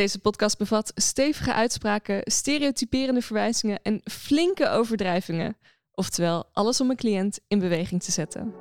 [0.00, 5.56] Deze podcast bevat stevige uitspraken, stereotyperende verwijzingen en flinke overdrijvingen.
[5.94, 8.54] Oftewel, alles om een cliënt in beweging te zetten.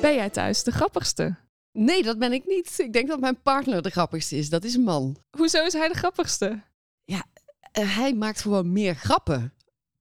[0.00, 1.36] Ben jij thuis de grappigste?
[1.72, 2.78] Nee, dat ben ik niet.
[2.78, 4.48] Ik denk dat mijn partner de grappigste is.
[4.48, 5.16] Dat is een man.
[5.36, 6.62] Hoezo is hij de grappigste?
[7.04, 7.20] Uh,
[7.72, 9.52] hij maakt gewoon meer grappen.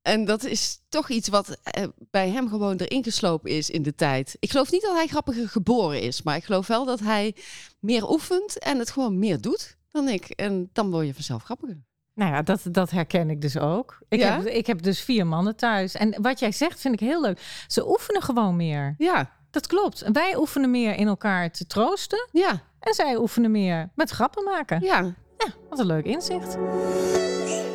[0.04, 3.96] En dat is toch iets wat uh, bij hem gewoon erin geslopen is in de
[3.96, 4.36] tijd.
[4.40, 7.36] Ik geloof niet dat hij grappiger geboren is, maar ik geloof wel dat hij
[7.80, 10.30] meer oefent en het gewoon meer doet dan ik.
[10.30, 11.82] En dan word je vanzelf grappiger.
[12.16, 13.98] Nou ja, dat, dat herken ik dus ook.
[14.10, 14.36] Ik, Ja?
[14.38, 15.94] heb, ik heb dus vier mannen thuis.
[15.94, 17.64] En wat jij zegt vind ik heel leuk.
[17.68, 18.96] Ze oefenen gewoon meer.
[18.98, 20.02] Ja, Dat klopt.
[20.02, 22.28] En Wij oefenen meer in elkaar te troosten.
[22.32, 24.82] ja, En zij oefenen meer met grappen maken.
[24.82, 25.14] ja.
[25.38, 26.58] Ja, wat een leuk inzicht.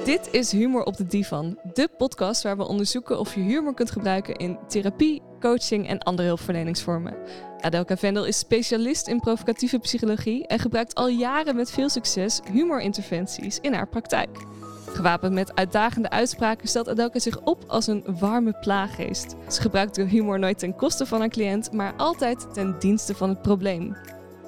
[0.05, 3.91] Dit is Humor op de Divan, de podcast waar we onderzoeken of je humor kunt
[3.91, 7.15] gebruiken in therapie, coaching en andere hulpverleningsvormen.
[7.61, 13.59] Adelka Vendel is specialist in provocatieve psychologie en gebruikt al jaren met veel succes humorinterventies
[13.61, 14.39] in haar praktijk.
[14.87, 19.34] Gewapend met uitdagende uitspraken stelt Adelka zich op als een warme plaaggeest.
[19.48, 23.29] Ze gebruikt de humor nooit ten koste van haar cliënt, maar altijd ten dienste van
[23.29, 23.97] het probleem.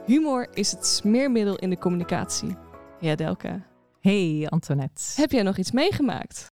[0.06, 2.56] Humor is het smeermiddel in de communicatie.
[3.00, 3.62] Ja, Adelka.
[4.00, 5.02] Hey Antoinette.
[5.14, 6.46] Heb jij nog iets meegemaakt?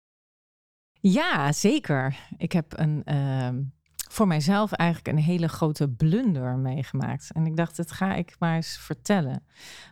[0.99, 2.17] Ja, zeker.
[2.37, 3.61] Ik heb een, ehm,
[4.09, 7.29] voor mijzelf eigenlijk een hele grote blunder meegemaakt.
[7.33, 9.45] En ik dacht, dat ga ik maar eens vertellen.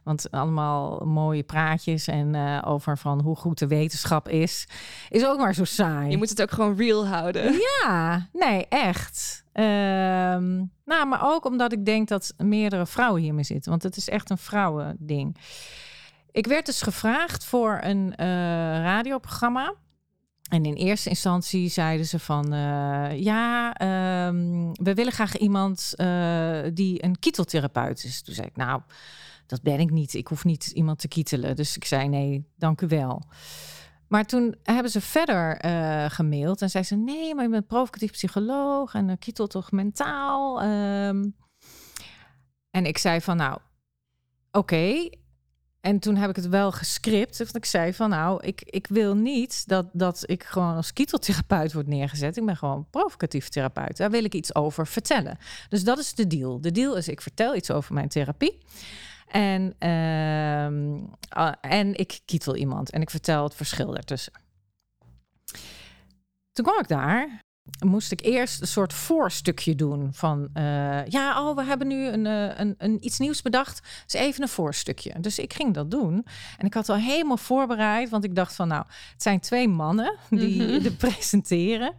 [0.03, 4.67] Want allemaal mooie praatjes en eh, over van hoe goed de wetenschap is,
[5.09, 6.09] is ook maar zo saai.
[6.09, 7.53] Je moet het ook gewoon real houden.
[7.83, 9.43] Ja, nee, echt.
[9.51, 13.71] Ehm, nou, maar ook omdat ik denk dat meerdere vrouwen hiermee zitten.
[13.71, 15.37] Want het is echt een vrouwending.
[16.35, 18.27] Ik werd dus gevraagd voor een eh,
[18.81, 19.73] radioprogramma.
[20.49, 22.53] En in eerste instantie zeiden ze van...
[22.53, 28.21] eh, ja, ehm, we willen graag iemand eh, die een kieteltherapeut is.
[28.21, 28.81] Toen zei ik, nou,
[29.45, 30.13] dat ben ik niet.
[30.13, 31.55] Ik hoef niet iemand te kietelen.
[31.55, 33.23] Dus ik zei, nee, dank u wel.
[34.07, 38.11] Maar toen hebben ze verder eh, gemaild en zei ze: Nee, maar je bent provocatief
[38.11, 40.61] psycholoog en uh, toch mentaal.
[40.61, 41.29] ehm.
[42.71, 43.59] En ik zei van nou,
[44.51, 45.09] oké.
[45.85, 47.37] En toen heb ik het wel gescript.
[47.37, 51.73] Want ik zei van nou, ik, ik wil niet dat, dat ik gewoon als kieteltherapeut
[51.73, 52.37] word neergezet.
[52.37, 53.97] Ik ben gewoon provocatief therapeut.
[53.97, 55.37] Daar wil ik iets over vertellen.
[55.69, 56.61] Dus dat is de deal.
[56.61, 58.57] De deal is ik vertel iets over mijn therapie.
[59.27, 64.33] En, ehm, ah, en ik kietel iemand en ik vertel het verschil daartussen.
[66.51, 67.43] Toen kwam ik daar.
[67.85, 72.25] Moest ik eerst een soort voorstukje doen van eh, ja, oh, we hebben nu een,
[72.25, 73.81] eh, een, een iets nieuws bedacht.
[74.05, 75.13] Dus even een voorstukje.
[75.19, 76.25] Dus ik ging dat doen.
[76.57, 78.83] En ik had al helemaal voorbereid, want ik dacht van nou,
[79.13, 80.83] het zijn twee mannen die Mhm.
[80.83, 81.93] de presenteren.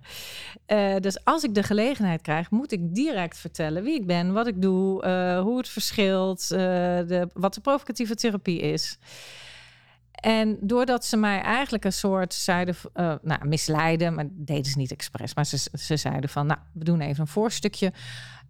[0.66, 4.46] Eh, dus als ik de gelegenheid krijg, moet ik direct vertellen wie ik ben, wat
[4.46, 5.08] ik doe,
[5.40, 8.98] hoe het verschilt, de, wat de provocatieve therapie is.
[10.16, 14.92] En doordat ze mij eigenlijk een soort zeiden, eh, nou, misleiden, maar deden ze niet
[14.92, 17.92] expres, maar ze, ze zeiden van, nou, we doen even een voorstukje.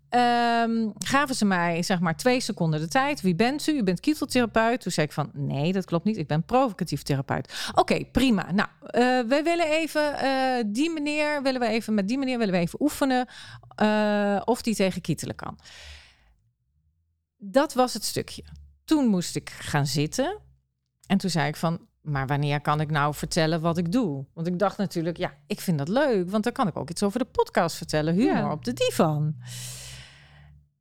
[0.09, 3.21] Ehm, gaven ze mij zeg maar twee seconden de tijd.
[3.21, 3.72] Wie bent u?
[3.72, 4.81] U bent kieteltherapeut.
[4.81, 6.16] Toen zei ik van nee, dat klopt niet.
[6.16, 7.71] Ik ben provocatief therapeut.
[7.75, 8.53] Oké, prima.
[8.53, 8.69] Nou,
[9.28, 12.83] we willen even eh, die meneer willen we even met die meneer willen we even
[12.83, 13.27] oefenen
[14.44, 15.59] of die tegen kietelen kan.
[17.37, 18.44] Dat was het stukje.
[18.84, 20.38] Toen moest ik gaan zitten
[21.06, 24.25] en toen zei ik van maar wanneer kan ik nou vertellen wat ik doe?
[24.34, 27.03] Want ik dacht natuurlijk, ja, ik vind dat leuk, want dan kan ik ook iets
[27.03, 28.15] over de podcast vertellen.
[28.15, 28.53] Humor Ja.
[28.53, 29.37] op de divan.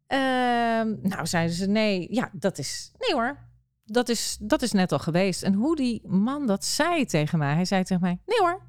[0.07, 3.37] Ehm, nou, zeiden ze nee, ja, dat is nee hoor.
[3.85, 5.43] Dat is, dat is net al geweest.
[5.43, 8.61] En hoe die man dat zei tegen mij, hij zei tegen mij: Nee hoor,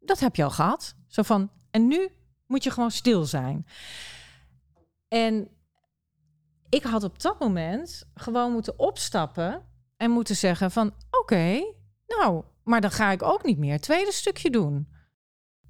[0.00, 0.94] dat heb je al gehad.
[1.06, 2.08] Zo van, en nu
[2.46, 3.66] moet je gewoon stil zijn.
[5.08, 5.48] En
[6.68, 9.62] ik had op dat moment gewoon moeten opstappen
[9.98, 11.74] en moeten zeggen: van oké,
[12.06, 14.88] nou, maar dan ga ik ook niet meer tweede stukje doen.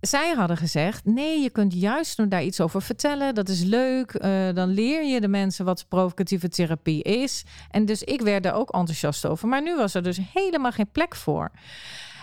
[0.01, 3.35] Zij hadden gezegd: nee, je kunt juist daar iets over vertellen.
[3.35, 4.15] Dat is leuk.
[4.15, 7.45] Eh, dan leer je de mensen wat provocatieve therapie is.
[7.71, 9.49] En dus ik werd daar ook enthousiast over.
[9.49, 11.51] Maar nu was er dus helemaal geen plek voor.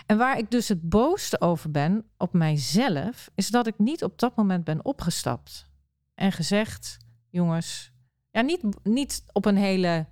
[0.06, 4.18] En waar ik dus het booste over ben op mijzelf, is dat ik niet op
[4.18, 5.68] dat moment ben opgestapt
[6.14, 6.98] en gezegd:
[7.30, 7.92] jongens,
[8.30, 10.06] ja, niet, niet op een hele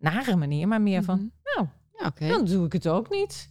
[0.00, 1.26] nare manier, maar meer van: Mhm.
[1.56, 1.68] nou,
[1.98, 2.28] Ja, oké.
[2.28, 3.50] dan doe ik het ook niet.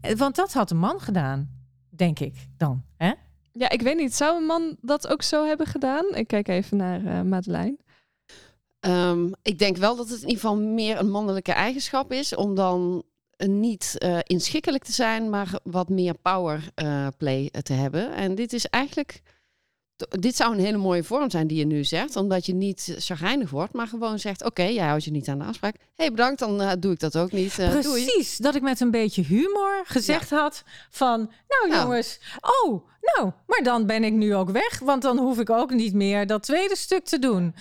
[0.00, 1.50] Eh, Want dat had een man gedaan,
[1.88, 2.82] denk ik dan.
[2.96, 3.12] Hè?
[3.52, 4.14] Ja, ik weet niet.
[4.14, 6.14] Zou een man dat ook zo hebben gedaan?
[6.14, 7.78] Ik kijk even naar eh Madeleine.
[8.80, 12.54] Ehm, ik denk wel dat het in ieder geval meer een mannelijke eigenschap is om
[12.54, 13.02] dan
[13.36, 18.14] niet eh, inschikkelijk te zijn, maar wat meer power eh, play te hebben.
[18.14, 19.22] En dit is eigenlijk
[20.08, 22.16] dit zou een hele mooie vorm zijn die je nu zegt.
[22.16, 24.44] Omdat je niet chagrijnig wordt, maar gewoon zegt...
[24.44, 25.74] Oké, jij houdt je niet aan de afspraak.
[25.74, 27.58] Hé, hey, bedankt, dan eh, doe ik dat ook niet.
[27.58, 28.04] Eh, doei.
[28.04, 31.30] Precies, dat ik met een beetje humor gezegd had van...
[31.48, 34.78] Nou jongens, oh, nou, maar dan ben ik nu ook weg.
[34.78, 37.54] Want dan hoef ik ook niet meer dat tweede stuk te doen.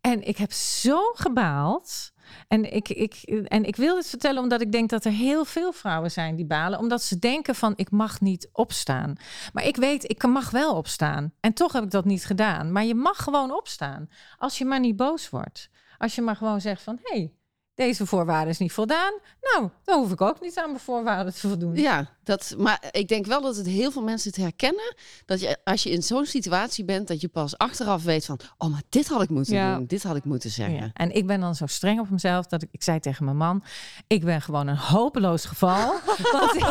[0.00, 2.12] En ik heb zo gebaald.
[2.48, 5.72] En ik, ik, en ik wil dit vertellen omdat ik denk dat er heel veel
[5.72, 6.78] vrouwen zijn die balen.
[6.78, 9.16] Omdat ze denken van ik mag niet opstaan.
[9.52, 11.32] Maar ik weet, ik mag wel opstaan.
[11.40, 12.72] En toch heb ik dat niet gedaan.
[12.72, 14.08] Maar je mag gewoon opstaan.
[14.36, 15.70] Als je maar niet boos wordt.
[15.98, 17.34] Als je maar gewoon zegt van hé, hey,
[17.80, 19.12] deze voorwaarde is niet voldaan.
[19.40, 21.74] Nou, dan hoef ik ook niet aan mijn voorwaarden te voldoen.
[21.76, 24.94] Ja, dat, maar ik denk wel dat het heel veel mensen het herkennen.
[25.26, 28.38] Dat je, als je in zo'n situatie bent, dat je pas achteraf weet van...
[28.58, 29.76] Oh, maar dit had ik moeten Ja.
[29.76, 29.86] doen.
[29.86, 30.74] Dit had ik moeten zeggen.
[30.76, 33.36] Ja, En ik ben dan zo streng op mezelf dat ik, ik zei tegen mijn
[33.36, 33.62] man:
[34.06, 35.92] ik ben gewoon een hopeloos geval.
[36.32, 36.64] Want ik,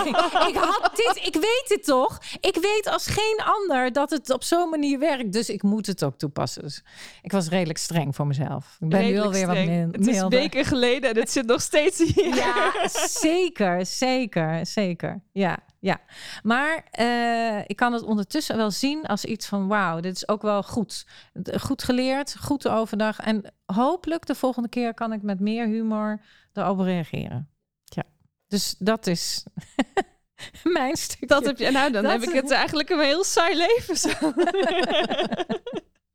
[0.48, 2.18] ik had dit, ik weet het toch?
[2.40, 5.34] Ik weet als geen ander dat het op zo'n manier werkt.
[5.34, 6.62] Dus ik moet het ook toepassen.
[6.62, 6.84] Dus
[7.22, 8.78] ik was redelijk streng voor mezelf.
[8.80, 9.70] Ik ben nu Redelijk alweer wat streng.
[9.92, 12.36] min- Het is weken geleden en het zit nog steeds hier.
[12.36, 12.72] Ja,
[13.08, 15.22] zeker, zeker, zeker.
[15.32, 16.02] Ja, ja.
[16.44, 20.42] Maar eh, ik kan het ondertussen wel zien als iets van wauw, dit is ook
[20.42, 21.06] wel goed.
[21.60, 23.20] Goed geleerd, goed de overdag.
[23.20, 26.22] En hopelijk de volgende keer kan ik met meer humor
[26.54, 27.50] erop reageren.
[27.84, 28.04] Ja,
[28.48, 29.44] dus dat is
[30.64, 31.26] mijn stukje.
[31.28, 34.10] Dat heb je, nou, dan Dat- heb ik het eigenlijk een heel saai leven zo.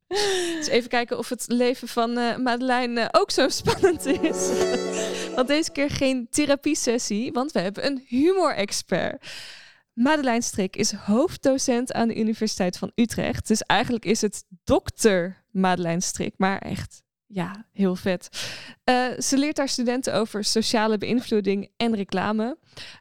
[0.07, 4.49] dus even kijken of het leven van eh Madeleine eh, ook zo spannend is.
[5.35, 9.25] want deze keer geen therapiesessie, want we hebben een humorexpert.
[9.93, 13.47] Madeleine Strik is hoofddocent aan de Universiteit van Utrecht.
[13.47, 18.29] Dus eigenlijk is het dokter Madeleine Strik, maar echt, ja, heel vet.
[18.83, 22.57] Eh, ze leert haar studenten over sociale beïnvloeding en reclame.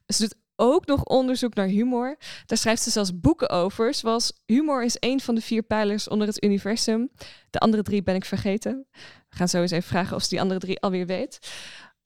[0.07, 2.17] Ze doet ook nog onderzoek naar humor.
[2.47, 3.95] Daar schrijft ze zelfs boeken over.
[3.95, 7.11] Zoals humor is een van de vier pijlers onder het universum.
[7.51, 8.87] De andere drie ben ik vergeten.
[9.29, 11.39] We gaan zo eens even vragen of ze die andere drie alweer weet.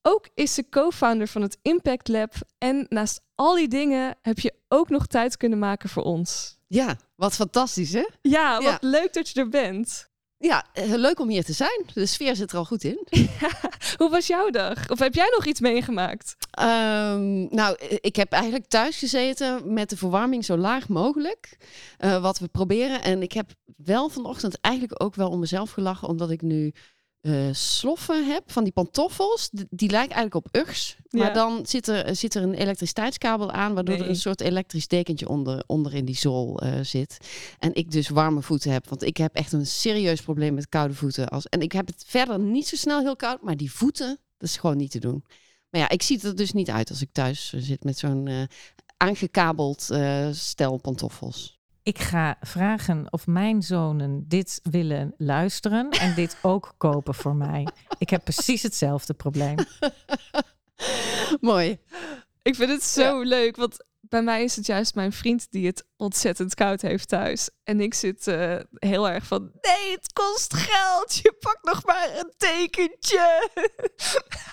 [0.03, 2.35] Ook is ze co-founder van het Impact Lab.
[2.59, 6.57] En naast al die dingen heb je ook nog tijd kunnen maken voor ons.
[6.67, 8.07] Ja, wat fantastisch, hè?
[8.23, 8.89] Ja, wat Ja.
[8.89, 10.09] leuk dat je er bent.
[10.41, 11.85] Ja, eh, leuk om hier te zijn.
[11.95, 13.07] De sfeer zit er al goed in.
[13.99, 14.91] Hoe was jouw dag?
[14.91, 16.37] Of heb jij nog iets meegemaakt?
[16.51, 21.57] Ehm, nou, eh, ik heb eigenlijk thuis gezeten met de verwarming zo laag mogelijk.
[21.99, 23.03] eh, wat we proberen.
[23.03, 26.73] En ik heb wel vanochtend eigenlijk ook wel om mezelf gelachen, omdat ik nu
[27.29, 29.49] eh, sloffen heb van die pantoffels.
[29.71, 30.97] Die lijken eigenlijk op Uggs.
[31.11, 31.33] Maar Ja.
[31.33, 35.65] dan zit er, zit er een elektriciteitskabel aan, waardoor er een soort elektrisch dekentje onder,
[35.67, 37.19] onder in die zool eh, zit.
[37.59, 38.89] En ik dus warme voeten heb.
[38.89, 41.29] Want ik heb echt een serieus probleem met koude voeten.
[41.29, 44.49] Als, en ik heb het verder niet zo snel heel koud, maar die voeten, dat
[44.49, 45.25] is gewoon niet te doen.
[45.71, 48.49] Maar ja, ik zie er dus niet uit als ik thuis eh, zit met zo'n
[48.97, 49.89] aangekabeld
[50.33, 51.58] stel pantoffels.
[51.89, 57.67] Ik ga vragen of mijn zonen dit willen luisteren en dit ook kopen voor mij.
[57.99, 59.57] Ik heb precies hetzelfde probleem.
[61.41, 61.79] Mooi.
[62.43, 65.87] Ik vind het zo leuk, want bij mij is het juist mijn vriend die het
[65.97, 67.51] ontzettend koud heeft thuis.
[67.65, 71.15] En ik zit eh, heel erg van, nee, het kost geld.
[71.15, 73.51] Je pakt nog maar een tekentje.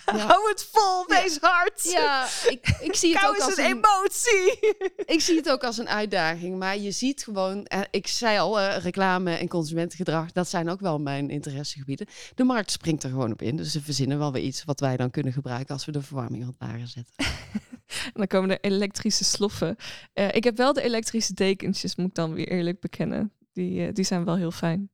[0.06, 0.18] Ja.
[0.28, 1.84] Hou het vol, wees hard.
[1.84, 4.76] Ja, ik, ik zie het Kou ook als een een, emotie.
[5.16, 6.58] ik zie het ook als een uitdaging.
[6.58, 10.80] Maar je ziet gewoon, eh, ik zei al, eh, reclame en consumentengedrag, dat zijn ook
[10.80, 12.08] wel mijn interessegebieden.
[12.36, 13.56] De markt springt er gewoon op in.
[13.56, 16.46] Dus ze verzinnen wel weer iets wat wij dan kunnen gebruiken als we de verwarming
[16.46, 17.14] wat lager zetten.
[18.06, 19.76] En dan komen er elektrische sloffen.
[20.14, 23.32] Eh, ik heb wel de elektrische dekentjes, moet ik dan weer eerlijk bekennen.
[23.54, 24.90] Die, eh, die zijn wel heel fijn.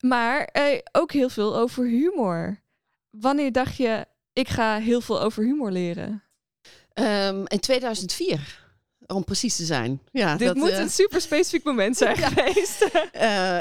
[0.00, 2.60] Maar eh, ook heel veel over humor.
[3.10, 6.22] Wanneer dacht je, ik ga heel veel over humor leren?
[6.92, 8.64] Ehm, in 2004,
[9.06, 10.00] om precies te zijn.
[10.12, 12.28] Ja, Dit dat, moet een super specifiek moment zijn Ja.
[12.28, 12.82] geweest.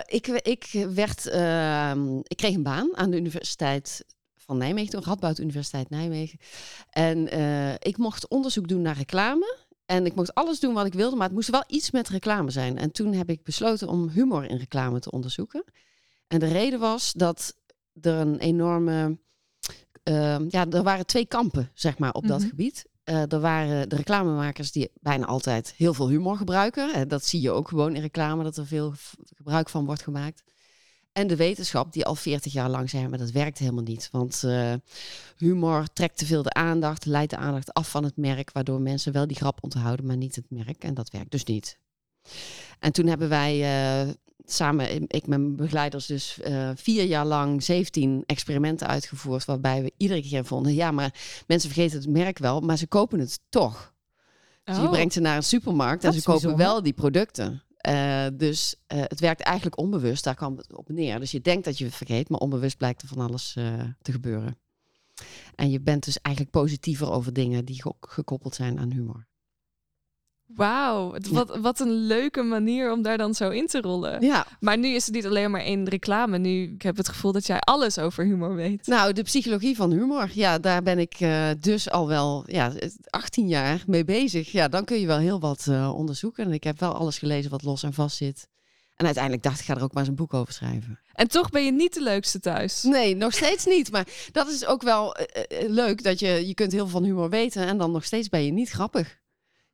[0.05, 4.05] Ik, ik, werd, ehm, ik kreeg een baan aan de Universiteit
[4.45, 6.39] van Nijmegen, toen Radboud Universiteit Nijmegen.
[6.89, 9.57] En eh, ik mocht onderzoek doen naar reclame.
[9.85, 12.51] En ik mocht alles doen wat ik wilde, maar het moest wel iets met reclame
[12.51, 12.77] zijn.
[12.77, 15.63] En toen heb ik besloten om humor in reclame te onderzoeken.
[16.27, 17.55] En de reden was dat
[18.01, 19.17] er een enorme.
[20.03, 22.49] ehm, ja, er waren twee kampen, zeg maar, op dat Mhm.
[22.49, 22.85] gebied.
[23.03, 26.93] Eh, er waren de reclamemakers die bijna altijd heel veel humor gebruiken.
[26.93, 28.93] Eh, dat zie je ook gewoon in reclame, dat er veel
[29.35, 30.43] gebruik van wordt gemaakt.
[31.15, 34.09] En de wetenschap die al 40 jaar lang zei, maar dat werkt helemaal niet.
[34.11, 34.73] Want eh,
[35.37, 39.11] humor trekt te veel de aandacht, leidt de aandacht af van het merk, waardoor mensen
[39.11, 40.83] wel die grap onthouden, maar niet het merk.
[40.83, 41.79] En dat werkt dus niet.
[42.79, 44.13] En toen hebben wij eh,
[44.45, 49.91] samen, ik met mijn begeleiders, dus eh, vier jaar lang 17 experimenten uitgevoerd, waarbij we
[49.97, 51.13] iedere keer vonden, ja, maar
[51.47, 53.93] mensen vergeten het merk wel, maar ze kopen het toch.
[54.63, 54.91] Dus je Oh.
[54.91, 56.67] brengt ze naar een supermarkt en ze kopen bijzonder.
[56.67, 57.63] wel die producten.
[57.85, 61.19] Eh, dus eh, het werkt eigenlijk onbewust, daar kwam het op neer.
[61.19, 64.11] Dus je denkt dat je het vergeet, maar onbewust blijkt er van alles eh, te
[64.11, 64.57] gebeuren.
[65.55, 69.27] En je bent dus eigenlijk positiever over dingen die ge- gekoppeld zijn aan humor.
[70.47, 74.21] Wauw, wat, wat een leuke manier om daar dan zo in te rollen.
[74.21, 76.37] Ja, Maar nu is het niet alleen maar één reclame.
[76.37, 78.87] Nu, ik heb het gevoel dat jij alles over humor weet.
[78.87, 82.71] nou, de psychologie van humor, ja, daar ben ik eh, dus al wel ja,
[83.09, 84.51] 18 jaar mee bezig.
[84.51, 86.45] Ja, dan kun je wel heel wat eh, onderzoeken.
[86.45, 88.47] En ik heb wel alles gelezen wat los en vast zit.
[88.95, 90.99] En uiteindelijk dacht ik, ga er ook maar eens een boek over schrijven.
[91.13, 92.83] En toch ben je niet de leukste thuis.
[92.83, 93.91] Nee, nog steeds niet.
[93.91, 97.29] Maar dat is ook wel eh, leuk dat je, je kunt heel veel van humor
[97.29, 99.23] weten en dan nog steeds ben je niet grappig.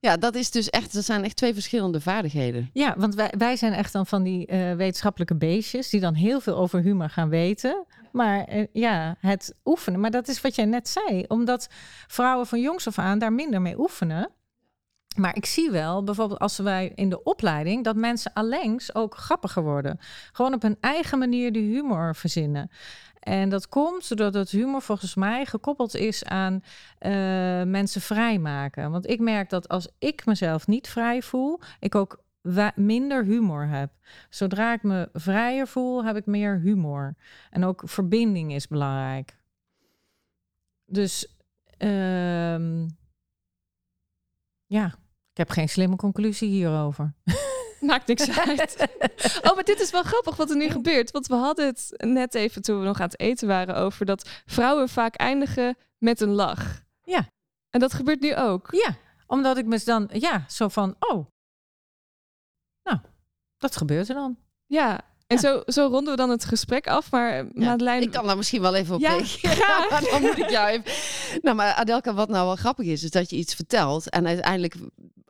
[0.02, 2.70] Ja, dat is dus echt, dat zijn echt twee verschillende vaardigheden.
[2.74, 6.42] Ja, want wij, wij zijn echt dan van die eh, wetenschappelijke beestjes die dan heel
[6.42, 7.86] veel over humor gaan weten.
[8.12, 10.00] Maar eh, ja, het oefenen.
[10.00, 11.68] Maar dat is wat jij net zei, omdat
[12.08, 14.30] vrouwen van jongs af aan daar minder mee oefenen.
[15.16, 19.64] Maar ik zie wel, bijvoorbeeld als wij in de opleiding, dat mensen allengs ook grappiger
[19.64, 20.00] worden.
[20.32, 22.72] Gewoon op hun eigen manier die humor verzinnen.
[23.22, 26.64] En dat komt doordat het humor volgens mij gekoppeld is aan
[26.98, 27.12] eh,
[27.64, 28.92] mensen vrijmaken.
[28.92, 32.24] Want ik merk dat als ik mezelf niet vrij voel, ik ook
[32.76, 33.92] minder humor heb.
[34.30, 37.16] Zodra ik me vrijer voel, heb ik meer humor.
[37.50, 39.38] En ook verbinding is belangrijk.
[40.86, 41.38] Dus
[41.78, 42.88] ehm,
[44.66, 44.86] ja,
[45.32, 47.14] ik heb geen slimme conclusie hierover.
[47.90, 48.76] Maakt niks uit.
[49.44, 51.12] Oh, maar dit is wel grappig wat er nu gebeurt.
[51.12, 54.30] Want we hadden het net even toen we nog aan het eten waren over dat
[54.46, 56.84] vrouwen vaak eindigen met een lach.
[57.04, 57.28] Ja.
[57.70, 58.68] En dat gebeurt nu ook.
[58.72, 58.96] Ja,
[59.28, 61.26] omdat ik me dan, ja, zo van, oh,
[62.84, 63.00] nou,
[63.58, 64.38] dat gebeurt er dan.
[64.66, 65.02] Ja.
[65.28, 65.38] En Ja.
[65.38, 67.12] Zo, zo ronden we dan het gesprek af.
[67.12, 68.06] Maar Ja, Madeleine...
[68.06, 70.04] Ik kan daar misschien wel even op Ja, reageren.
[70.12, 70.84] dan moet ik jou even...
[71.42, 74.76] Nou, maar Adelka, wat nou wel grappig is, is dat je iets vertelt en uiteindelijk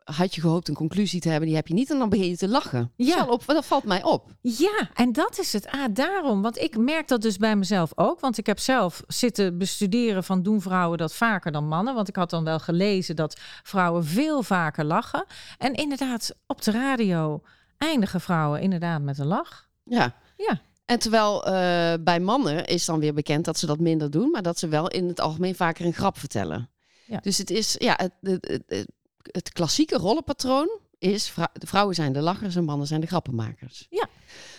[0.04, 2.36] had je gehoopt een conclusie te hebben, die heb je niet en dan begin je
[2.36, 2.92] te lachen.
[2.96, 3.16] Ja.
[3.16, 4.30] Dat, op, dat valt mij op.
[4.40, 5.66] Ja, en dat is het.
[5.66, 6.42] Ah, daarom.
[6.42, 8.20] Want ik merk dat dus bij mezelf ook.
[8.20, 11.94] Want ik heb zelf zitten bestuderen van doen vrouwen dat vaker dan mannen.
[11.94, 15.24] Want ik had dan wel gelezen dat vrouwen veel vaker lachen.
[15.58, 17.42] En inderdaad, op de radio
[17.78, 19.68] eindigen vrouwen inderdaad met een lach.
[19.84, 20.14] Ja.
[20.36, 20.60] Ja.
[20.84, 24.42] En terwijl eh, bij mannen is dan weer bekend dat ze dat minder doen, maar
[24.42, 26.70] dat ze wel in het algemeen vaker een grap vertellen.
[27.06, 27.18] Ja.
[27.22, 28.86] Dus het is, ja, het, het, het,
[29.32, 33.86] het- klassieke rollenpatroon is, vrou- vrouwen zijn de lachers en mannen zijn de grappenmakers.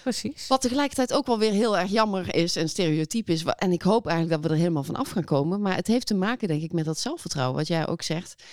[0.02, 0.48] Precies.
[0.48, 3.44] Wat tegelijkertijd ook wel weer heel erg jammer is en stereotyp is.
[3.44, 5.62] En ik hoop eigenlijk dat we er helemaal van af gaan komen.
[5.62, 7.58] Maar het heeft te maken, denk ik, met dat zelfvertrouwen.
[7.58, 8.44] Wat jij ook zegt.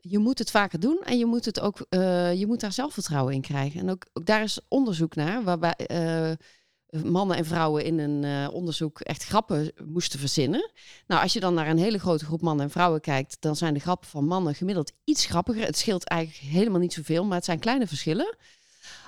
[0.00, 3.34] Je moet het vaker doen en je moet, het ook, eh, je moet daar zelfvertrouwen
[3.34, 3.80] in krijgen.
[3.80, 6.30] En ook, ook daar is onderzoek naar, waarbij eh,
[6.90, 10.70] mannen en vrouwen in een eh, onderzoek echt grappen moesten verzinnen.
[11.06, 13.74] Nou, als je dan naar een hele grote groep mannen en vrouwen kijkt, dan zijn
[13.74, 15.64] de grappen van mannen gemiddeld iets grappiger.
[15.64, 18.36] Het scheelt eigenlijk helemaal niet zoveel, maar het zijn kleine verschillen.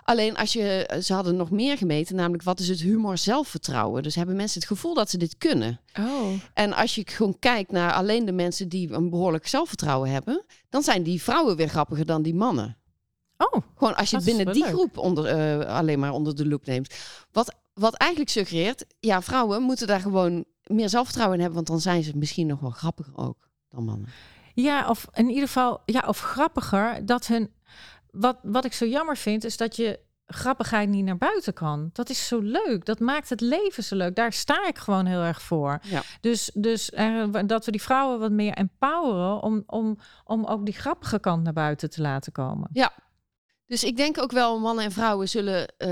[0.05, 4.03] Alleen als je, ze hadden nog meer gemeten, namelijk wat is het humor zelfvertrouwen.
[4.03, 5.81] Dus hebben mensen het gevoel dat ze dit kunnen.
[5.99, 6.33] Oh.
[6.55, 10.83] En als je gewoon kijkt naar alleen de mensen die een behoorlijk zelfvertrouwen hebben, dan
[10.83, 12.77] zijn die vrouwen weer grappiger dan die mannen.
[13.37, 14.73] Oh, Gewoon als je binnen die leuk.
[14.73, 16.95] groep onder, eh, alleen maar onder de loep neemt.
[17.33, 21.93] Wat, wat eigenlijk suggereert, ja, vrouwen moeten daar gewoon meer zelfvertrouwen in hebben, want dan
[21.93, 24.09] zijn ze misschien nog wel grappiger ook dan mannen.
[24.55, 27.07] ja, of in ieder geval, ja, of grappiger.
[27.07, 27.53] Dat hun,
[28.11, 31.91] wat, wat ik zo jammer vind, is dat je grappigheid niet naar buiten kan.
[31.93, 32.85] Dat is zo leuk.
[32.85, 34.15] Dat maakt het leven zo leuk.
[34.15, 35.79] Daar sta ik gewoon heel erg voor.
[35.83, 36.03] Ja.
[36.21, 40.75] Dus, dus er, dat we die vrouwen wat meer empoweren om, om, om ook die
[40.75, 42.69] grappige kant naar buiten te laten komen.
[43.69, 45.89] Dus ik denk ook wel, mannen en vrouwen zullen, eh,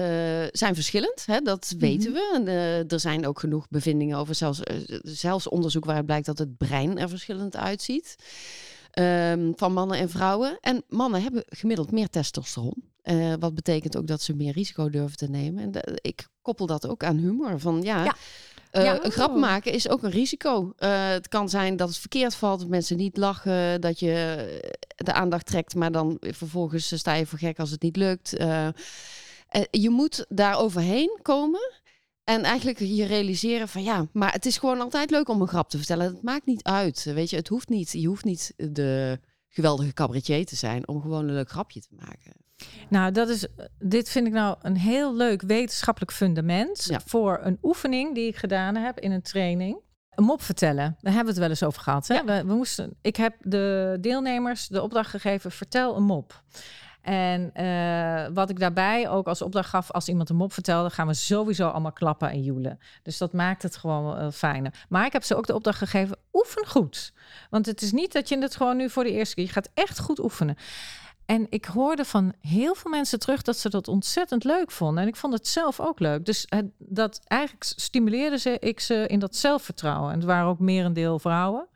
[0.53, 1.27] zijn verschillend.
[1.27, 1.41] Hè?
[1.41, 2.33] Dat weten we.
[2.35, 6.39] En, eh, er zijn ook genoeg bevindingen over, zelfs, eh, zelfs onderzoek waaruit blijkt dat
[6.39, 8.17] het brein er verschillend uitziet.
[8.91, 10.59] ehm, van mannen en vrouwen.
[10.61, 12.75] En mannen hebben gemiddeld meer testosteron.
[13.39, 15.63] Wat betekent ook dat ze meer risico durven te nemen.
[15.75, 17.61] En ik koppel dat ook aan humor.
[17.61, 18.15] Van ja, Ja.
[18.77, 19.05] Eh, Ja.
[19.05, 20.73] een grap maken is ook een risico.
[20.77, 24.71] Eh, het kan zijn dat het verkeerd valt, dat mensen niet lachen, dat je eh,
[24.97, 28.31] de aandacht trekt, maar dan vervolgens sta je voor gek als het niet lukt.
[29.71, 31.73] Je moet daar overheen komen
[32.25, 35.69] en eigenlijk je realiseren van ja, maar het is gewoon altijd leuk om een grap
[35.69, 36.07] te vertellen.
[36.07, 37.37] Het maakt niet uit, weet je.
[37.37, 37.93] Het hoeft niet.
[37.93, 42.46] Je hoeft niet de geweldige cabaretier te zijn om gewoon een leuk grapje te maken.
[42.89, 43.47] Nou, dat is,
[43.79, 47.01] dit vind ik nou een heel leuk wetenschappelijk fundament Ja.
[47.07, 49.85] voor een oefening die ik gedaan heb in een training.
[50.11, 50.97] Een mop vertellen.
[51.01, 52.09] Daar hebben we het wel eens over gehad.
[52.09, 52.25] Hè?
[52.25, 56.43] We, we moesten, ik heb de deelnemers de opdracht gegeven: vertel een mop.
[57.03, 61.07] En eh, wat ik daarbij ook als opdracht gaf, als iemand een mop vertelde, gaan
[61.07, 62.79] we sowieso allemaal klappen en joelen.
[63.03, 64.85] Dus dat maakt het gewoon uh, fijner.
[64.89, 67.13] Maar ik heb ze ook de opdracht gegeven: oefen goed.
[67.51, 69.71] Want het is niet dat je het gewoon nu voor de eerste keer, je gaat
[69.75, 70.57] echt goed oefenen.
[71.27, 75.03] En ik hoorde van heel veel mensen terug dat ze dat ontzettend leuk vonden.
[75.03, 76.25] En ik vond het zelf ook leuk.
[76.25, 80.11] Dus het, dat eigenlijk stimuleerde ze, ik ze in dat zelfvertrouwen.
[80.13, 81.69] En het waren ook merendeel vrouwen.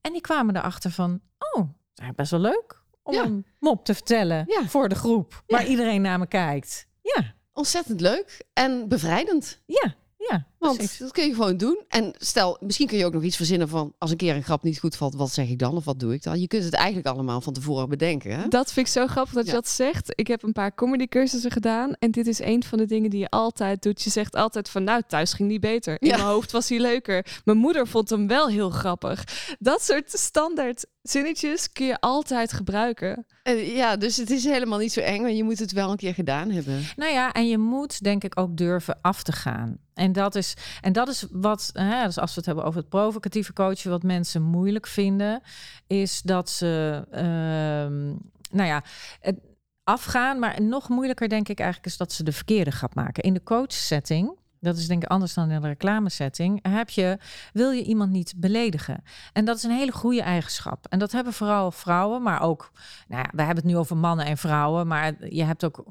[0.00, 1.20] En die kwamen erachter van,
[1.54, 1.68] oh,
[2.16, 3.24] best wel leuk om Ja.
[3.24, 4.68] een mop te vertellen Ja.
[4.68, 5.42] voor de groep.
[5.46, 5.68] Waar Ja.
[5.68, 6.86] iedereen naar me kijkt.
[7.02, 9.60] Ja, Ontzettend leuk en bevrijdend.
[9.66, 9.94] ja,
[10.28, 10.46] ja.
[10.58, 10.98] Want precies.
[10.98, 11.80] dat kun je gewoon doen.
[11.88, 13.94] En stel, misschien kun je ook nog iets verzinnen van...
[13.98, 15.76] als een keer een grap niet goed valt, wat zeg ik dan?
[15.76, 16.40] Of wat doe ik dan?
[16.40, 18.38] Je kunt het eigenlijk allemaal van tevoren bedenken.
[18.40, 18.48] Hè?
[18.48, 20.12] Dat vind ik zo grappig dat je dat zegt.
[20.14, 21.94] Ik heb een paar comedy cursussen gedaan.
[21.98, 24.02] En dit is een van de dingen die je altijd doet.
[24.02, 25.96] Je zegt altijd van nou, thuis ging niet beter.
[26.00, 26.16] In Ja.
[26.16, 27.26] mijn hoofd was hij leuker.
[27.44, 29.24] Mijn moeder vond hem wel heel grappig.
[29.58, 33.26] Dat soort standaard zinnetjes kun je altijd gebruiken.
[33.74, 35.22] Ja, dus het is helemaal niet zo eng.
[35.22, 36.82] Maar je moet het wel een keer gedaan hebben.
[36.96, 39.78] Nou ja, en je moet denk ik ook durven af te gaan.
[40.00, 42.88] En dat is, en dat is wat, hè, dus als we het hebben over het
[42.88, 45.42] provocatieve coachen, wat mensen moeilijk vinden,
[45.86, 48.06] is dat ze, ehm,
[48.50, 48.82] nou ja,
[49.20, 49.38] het
[49.84, 50.38] afgaan.
[50.38, 53.22] Maar nog moeilijker denk ik eigenlijk is dat ze de verkeerde grap maken.
[53.22, 57.18] In de coachsetting, dat is denk ik anders dan in de reclamesetting, heb je,
[57.52, 59.02] wil je iemand niet beledigen.
[59.32, 60.86] En dat is een hele goede eigenschap.
[60.88, 62.70] En dat hebben vooral vrouwen, maar ook,
[63.08, 65.84] nou ja, we hebben het nu over mannen en vrouwen, maar je hebt ook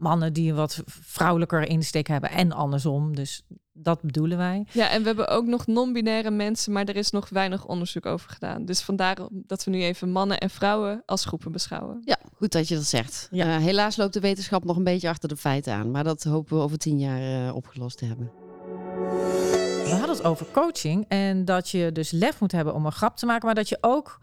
[0.00, 3.14] mannen die een wat vrouwelijker insteek hebben en andersom.
[3.16, 3.42] Dus
[3.72, 4.66] dat bedoelen wij.
[4.72, 8.30] Ja, en we hebben ook nog non-binaire mensen, maar er is nog weinig onderzoek over
[8.30, 8.64] gedaan.
[8.64, 12.00] Dus vandaar dat we nu even mannen en vrouwen als groepen beschouwen.
[12.04, 13.28] Ja, goed dat je dat zegt.
[13.30, 13.56] Ja.
[13.56, 15.90] Eh, helaas loopt de wetenschap nog een beetje achter de feiten aan.
[15.90, 18.30] Maar dat hopen we over tien jaar eh, opgelost te hebben.
[19.84, 23.16] We hadden het over coaching en dat je dus lef moet hebben om een grap
[23.16, 24.18] te maken, maar dat je ook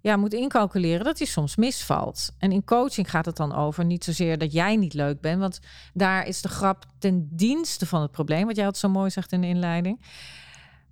[0.00, 2.34] ja, moet incalculeren dat die soms misvalt.
[2.38, 5.60] En in coaching gaat het dan over niet zozeer dat jij niet leuk bent, want
[5.92, 9.32] daar is de grap ten dienste van het probleem, wat jij had zo mooi zegt
[9.32, 9.98] in de inleiding.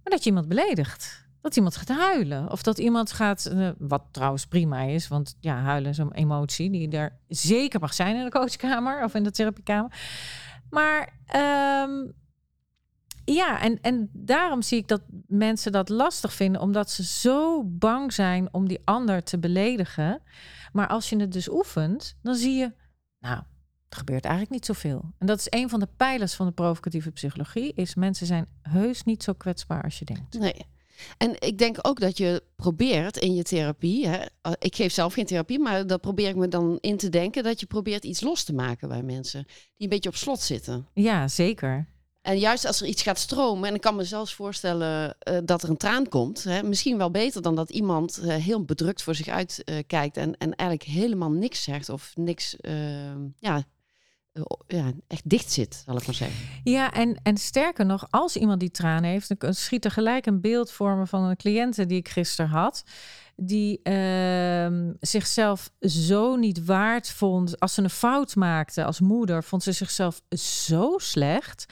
[0.03, 1.27] Maar dat je iemand beledigt.
[1.41, 2.51] Dat iemand gaat huilen.
[2.51, 6.71] Of dat iemand gaat, eh, wat trouwens prima is, want ja, huilen is een emotie
[6.71, 9.93] die er zeker mag zijn in de coachkamer of in de therapiekamer.
[10.71, 11.91] Maar ehm,
[13.33, 18.13] ja, en, en daarom zie ik dat mensen dat lastig vinden, omdat ze zo bang
[18.13, 20.23] zijn om die ander te beledigen.
[20.73, 22.73] Maar als je het dus oefent, dan zie je,
[23.19, 23.43] nou,
[23.89, 25.13] er gebeurt eigenlijk niet zoveel.
[25.19, 29.05] En dat is een van de pijlers van de provocatieve psychologie, is mensen zijn heus
[29.05, 30.39] niet zo kwetsbaar als je denkt.
[30.39, 30.67] Nee.
[31.19, 34.07] En ik denk ook dat je probeert in je therapie.
[34.07, 34.25] Hè,
[34.59, 37.43] ik geef zelf geen therapie, maar dat probeer ik me dan in te denken.
[37.43, 40.89] Dat je probeert iets los te maken bij mensen die een beetje op slot zitten.
[40.95, 41.89] Ja, zeker.
[42.23, 45.63] En juist als er iets gaat stromen, en ik kan me zelfs voorstellen eh, dat
[45.63, 46.45] er een traan komt.
[46.45, 50.17] Hè, misschien wel beter dan dat iemand eh, heel bedrukt voor zich uit eh, kijkt
[50.17, 53.65] en, en eigenlijk helemaal niks zegt of niks, eh, ja,
[54.67, 56.37] ja, echt dicht zit, zal ik maar zeggen.
[56.65, 60.41] Ja, en, en sterker nog, als iemand die traan heeft, dan schiet er gelijk een
[60.41, 62.83] beeld voor me van een cliënte die ik gisteren had.
[63.41, 67.61] Die ehm, zichzelf zo niet waard vond.
[67.61, 71.67] Als ze een fout maakte als moeder, vond ze zichzelf zo slecht.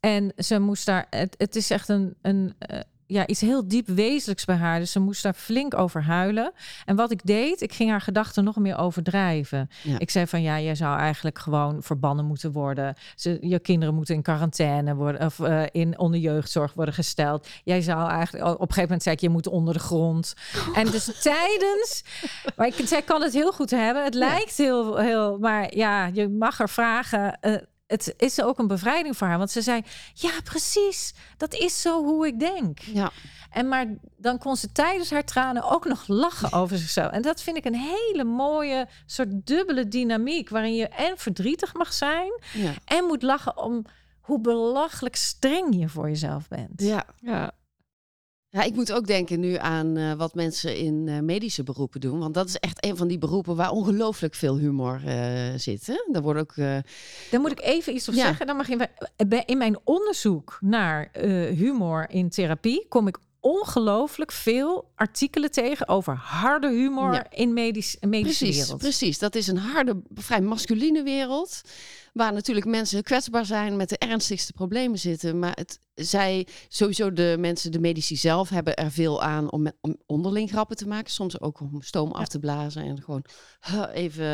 [0.00, 3.86] En ze moest daar, het, het is echt een, een eh, ja, iets heel diep
[3.86, 4.78] wezenlijks bij haar.
[4.78, 6.52] Dus ze moest daar flink over huilen.
[6.84, 9.70] En wat ik deed, ik ging haar gedachten nog meer overdrijven.
[9.82, 9.98] Ja.
[9.98, 12.94] Ik zei van ja, jij zou eigenlijk gewoon verbannen moeten worden.
[13.16, 17.48] Ze, je kinderen moeten in quarantaine worden of eh, in onder jeugdzorg worden gesteld.
[17.64, 20.34] Jij zou eigenlijk op een gegeven moment zei ik je moet onder de grond.
[20.74, 22.04] En dus tijdens,
[22.56, 24.04] maar ik, zij kan het heel goed hebben.
[24.04, 27.38] Het lijkt heel, heel, maar ja, je mag er vragen.
[27.40, 27.54] eh,
[27.94, 29.82] het is ook een bevrijding voor haar, want ze zei:
[30.14, 32.78] Ja, precies, dat is zo hoe ik denk.
[32.80, 33.10] Ja,
[33.50, 37.12] En maar dan kon ze tijdens haar tranen ook nog lachen over zichzelf.
[37.12, 40.48] En dat vind ik een hele mooie soort dubbele dynamiek.
[40.48, 42.40] Waarin je en verdrietig mag zijn.
[42.52, 42.72] ja.
[42.84, 43.84] En moet lachen om
[44.20, 46.82] hoe belachelijk streng je voor jezelf bent.
[46.82, 47.04] ja.
[47.20, 47.52] Ja,
[48.54, 52.18] Ja, ik moet ook denken nu aan eh, wat mensen in eh, medische beroepen doen.
[52.18, 55.86] Want dat is echt een van die beroepen waar ongelooflijk veel humor eh, zit.
[55.86, 55.94] Hè?
[56.12, 56.54] Daar wordt ook.
[57.30, 58.24] Daar moet ik even iets op Ja.
[58.24, 58.46] zeggen.
[58.46, 58.88] Dan mag je,
[59.46, 61.08] in mijn onderzoek naar
[61.54, 67.30] humor in therapie kom ik ongelooflijk veel artikelen tegen over harde humor Ja.
[67.30, 68.80] in medisch, medische precies, wereld.
[68.80, 69.18] precies.
[69.18, 71.60] Dat is een harde, vrij masculine wereld.
[72.12, 75.38] Waar natuurlijk mensen kwetsbaar zijn, met de ernstigste problemen zitten.
[75.38, 79.76] Maar het, zij, sowieso de mensen, de medici zelf, hebben er veel aan om, met-
[79.80, 81.12] om onderling grappen te maken.
[81.12, 83.24] Soms ook om stoom af te blazen en gewoon
[83.60, 84.24] huh, even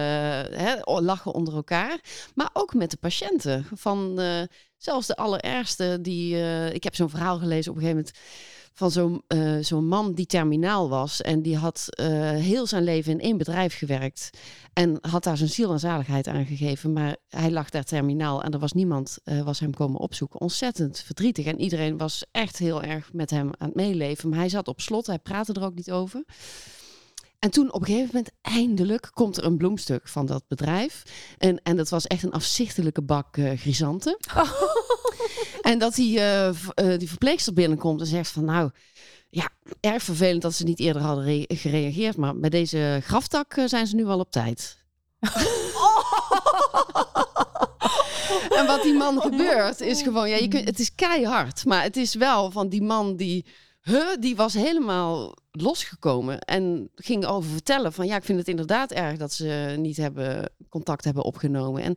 [0.61, 2.01] hè, lachen onder elkaar.
[2.35, 3.66] Maar ook met de patiënten.
[3.75, 4.42] Van eh,
[4.77, 6.35] zelfs de allerergste die.
[6.35, 8.18] eh, ik heb zo'n verhaal gelezen op een gegeven moment
[8.72, 11.20] van zo'n eh, zo'n man die terminaal was.
[11.20, 14.30] En die had eh, heel zijn leven in één bedrijf gewerkt.
[14.72, 16.92] En had daar zijn ziel en zaligheid aan gegeven.
[16.92, 20.40] Maar hij lag daar terminaal en er was niemand eh, was hem komen opzoeken.
[20.40, 21.46] Ontzettend verdrietig.
[21.46, 24.28] En iedereen was echt heel erg met hem aan het meeleven.
[24.28, 26.24] Maar hij zat op slot, hij praatte er ook niet over.
[27.40, 31.03] En toen op een gegeven moment, eindelijk, komt er een bloemstuk van dat bedrijf.
[31.38, 34.16] En, en dat was echt een afzichtelijke bak uh, grisanten.
[35.61, 38.70] En dat die, uh, uh, die verpleegster binnenkomt en zegt van nou,
[39.31, 39.48] ja,
[39.81, 42.16] erg vervelend dat ze niet eerder hadden gereageerd.
[42.16, 44.79] Maar met deze graftak zijn ze nu al op tijd.
[48.59, 51.64] en wat die man gebeurt is gewoon, ja, je kunt, het is keihard.
[51.64, 53.46] Maar het is wel van die man die,
[53.83, 58.92] huh, die was helemaal losgekomen en ging over vertellen van ja, ik vind het inderdaad
[58.92, 61.82] erg dat ze niet hebben contact hebben opgenomen.
[61.82, 61.94] En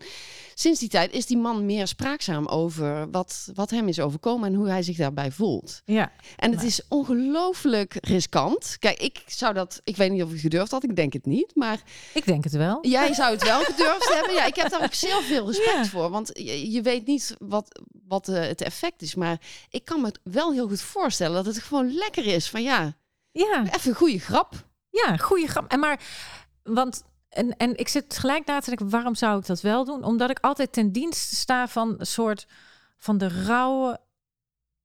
[0.54, 4.56] sinds die tijd is die man meer spraakzaam over wat, wat hem is overkomen en
[4.56, 5.82] hoe hij zich daarbij voelt.
[5.86, 6.12] Ja.
[6.36, 8.76] En het is ongelooflijk riskant.
[8.80, 11.56] Kijk, ik zou dat, ik weet niet of ik gedurfd had, ik denk het niet,
[11.56, 11.82] maar
[12.14, 12.88] ik denk het wel.
[12.88, 14.34] Jij zou het wel gedurfd hebben.
[14.34, 17.82] Ja, ik heb daar ook zeer veel respect voor, want je, je, weet niet wat,
[18.08, 21.64] wat uh, het effect is, maar ik kan me wel heel goed voorstellen dat het
[21.64, 22.96] gewoon lekker is van ja
[23.34, 23.64] ja.
[23.64, 24.54] Even een goede grap.
[24.90, 25.72] Ja, goede grap.
[25.72, 26.00] En maar,
[26.64, 30.04] want, en, en ik zit gelijk na te denken, waarom zou ik dat wel doen?
[30.04, 32.48] Omdat ik altijd ten dienste sta van een soort
[32.98, 34.00] van de rauwe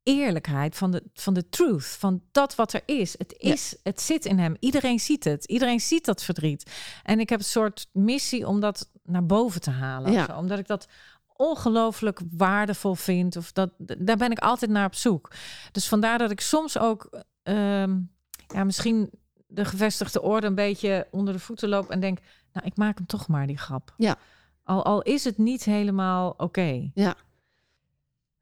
[0.02, 3.14] eerlijkheid, van de, van de truth, van dat wat er is.
[3.18, 4.56] Het is, het zit in hem.
[4.60, 5.44] Iedereen ziet het.
[5.44, 6.70] Iedereen ziet dat verdriet.
[7.02, 10.12] En ik heb een soort missie om dat naar boven te halen.
[10.12, 10.38] Ja.
[10.38, 10.88] Omdat ik dat
[11.36, 13.36] ongelooflijk waardevol vind.
[13.36, 15.30] Of dat, daar ben ik altijd naar op zoek.
[15.72, 18.16] Dus vandaar dat ik soms ook um,
[18.54, 19.10] ja, misschien
[19.46, 22.18] de gevestigde orde een beetje onder de voeten loop en denk,
[22.52, 23.94] nou, ik maak hem toch maar die grap.
[23.96, 24.16] Ja.
[24.64, 26.90] Al, al is het niet helemaal oké.
[26.94, 27.14] Ja.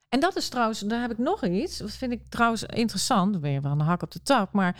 [0.08, 1.78] En dat is trouwens, daar heb ik nog iets.
[1.78, 3.32] Dat vind ik trouwens interessant.
[3.32, 4.52] Dan ben je wel een hak op de tak.
[4.52, 4.76] Maar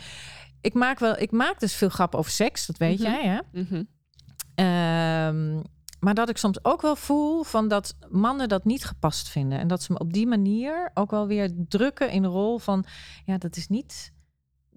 [0.61, 2.65] ik maak wel, ik maak dus veel grappen over seks.
[2.65, 3.09] Dat weet Mhm.
[3.11, 3.61] jij, hè?
[3.61, 3.83] Mhm.
[4.55, 5.61] Ehm,
[5.99, 9.59] maar dat ik soms ook wel voel van dat mannen dat niet gepast vinden.
[9.59, 12.85] En dat ze me op die manier ook wel weer drukken in de rol van...
[13.25, 14.13] ja, dat is niet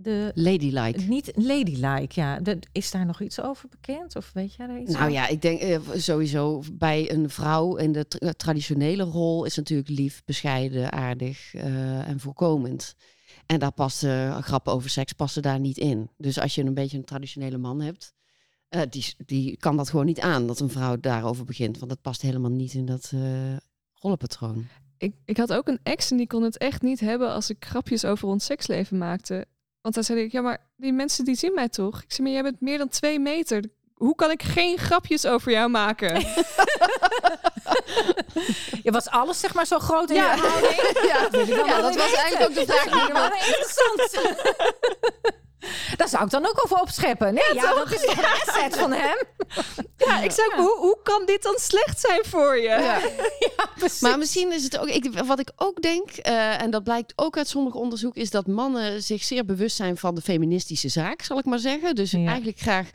[0.02, 0.30] de...
[0.34, 1.00] Ladylike.
[1.00, 2.40] Niet ladylike, ja.
[2.40, 4.16] De, is daar nog iets over bekend?
[4.16, 5.14] Of weet jij daar iets Nou over?
[5.14, 9.88] ja, ik denk eh, sowieso bij een vrouw in de tra- traditionele rol is natuurlijk
[9.88, 12.94] lief, bescheiden, aardig eh, en voorkomend.
[13.46, 16.10] En daar passen grappen over seks passen daar niet in.
[16.16, 18.12] Dus als je een beetje een traditionele man hebt,
[18.68, 21.78] eh, die, die kan dat gewoon niet aan dat een vrouw daarover begint.
[21.78, 23.20] Want dat past helemaal niet in dat eh,
[23.94, 24.66] rollenpatroon.
[24.98, 27.64] Ik, ik had ook een ex en die kon het echt niet hebben als ik
[27.64, 29.46] grapjes over ons seksleven maakte.
[29.82, 32.02] Want dan zei ik, ja, maar die mensen die zien mij toch?
[32.02, 33.64] Ik zei, maar jij bent meer dan twee meter.
[33.94, 36.20] Hoe kan ik geen grapjes over jou maken?
[38.82, 40.34] Je was alles zeg maar zo groot in Ja.
[40.34, 41.48] je houding?
[41.70, 42.84] Ja, dat was eigenlijk ook de vraag.
[42.90, 44.10] Dat is wel interessant.
[45.96, 47.34] Daar zou ik dan ook over opscheppen.
[47.34, 49.16] Nee, ja, dat is toch een asset van hem?
[50.06, 52.68] ja, ik ook, hoe, hoe kan dit dan slecht zijn voor je?
[53.56, 53.68] Ja.
[53.78, 54.00] Precies.
[54.00, 57.36] Maar misschien is het ook, ik, wat ik ook denk, eh, en dat blijkt ook
[57.36, 61.38] uit sommig onderzoek, is dat mannen zich zeer bewust zijn van de feministische zaak, zal
[61.38, 61.94] ik maar zeggen.
[61.94, 62.90] Dus eigenlijk graag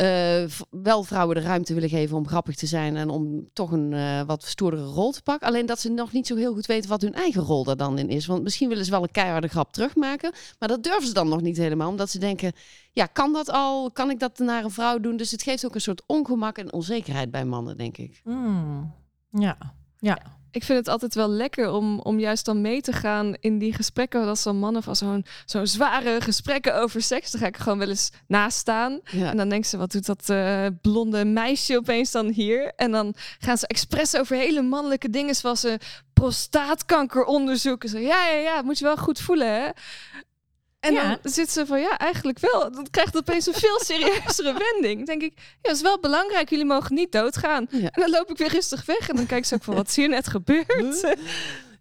[0.00, 3.92] eh, wel vrouwen de ruimte willen geven om grappig te zijn en om toch een
[3.92, 5.48] eh, wat stoerdere rol te pakken.
[5.48, 7.98] Alleen dat ze nog niet zo heel goed weten wat hun eigen rol daar dan
[7.98, 8.26] in is.
[8.26, 11.40] Want misschien willen ze wel een keiharde grap terugmaken, maar dat durven ze dan nog
[11.40, 12.52] niet helemaal, omdat ze denken,
[12.92, 13.90] ja, kan dat al?
[13.90, 15.16] Kan ik dat naar een vrouw doen?
[15.16, 18.20] Dus het geeft ook een soort ongemak en onzekerheid bij mannen, denk ik.
[18.24, 18.94] Hmm.
[19.30, 19.56] Ja,
[19.98, 20.39] ja.
[20.50, 23.74] Ik vind het altijd wel lekker om, om juist dan mee te gaan in die
[23.74, 24.24] gesprekken.
[24.24, 27.30] Dat zo'n mannen van zo'n zo'n zware gesprekken over seks.
[27.30, 29.00] Daar ga ik gewoon wel eens naast staan.
[29.04, 29.30] Ja.
[29.30, 32.72] En dan denkt ze, wat doet dat eh, blonde meisje opeens dan hier?
[32.76, 35.78] En dan gaan ze expres over hele mannelijke dingen, zoals ze
[36.12, 37.88] prostaatkanker onderzoeken.
[37.88, 39.68] Zo, ja, ja, ja, moet je wel goed voelen, hè?
[40.80, 41.18] En Ja.
[41.22, 42.72] dan zit ze van, ja, eigenlijk wel.
[42.72, 44.96] Dan krijgt het opeens een veel serieuzere wending.
[44.96, 46.50] Dan denk ik, ja, dat is wel belangrijk.
[46.50, 47.66] Jullie mogen niet doodgaan.
[47.70, 47.78] Ja.
[47.78, 49.08] En dan loop ik weer rustig weg.
[49.08, 51.04] En dan kijkt ze ook van, wat is hier net gebeurd?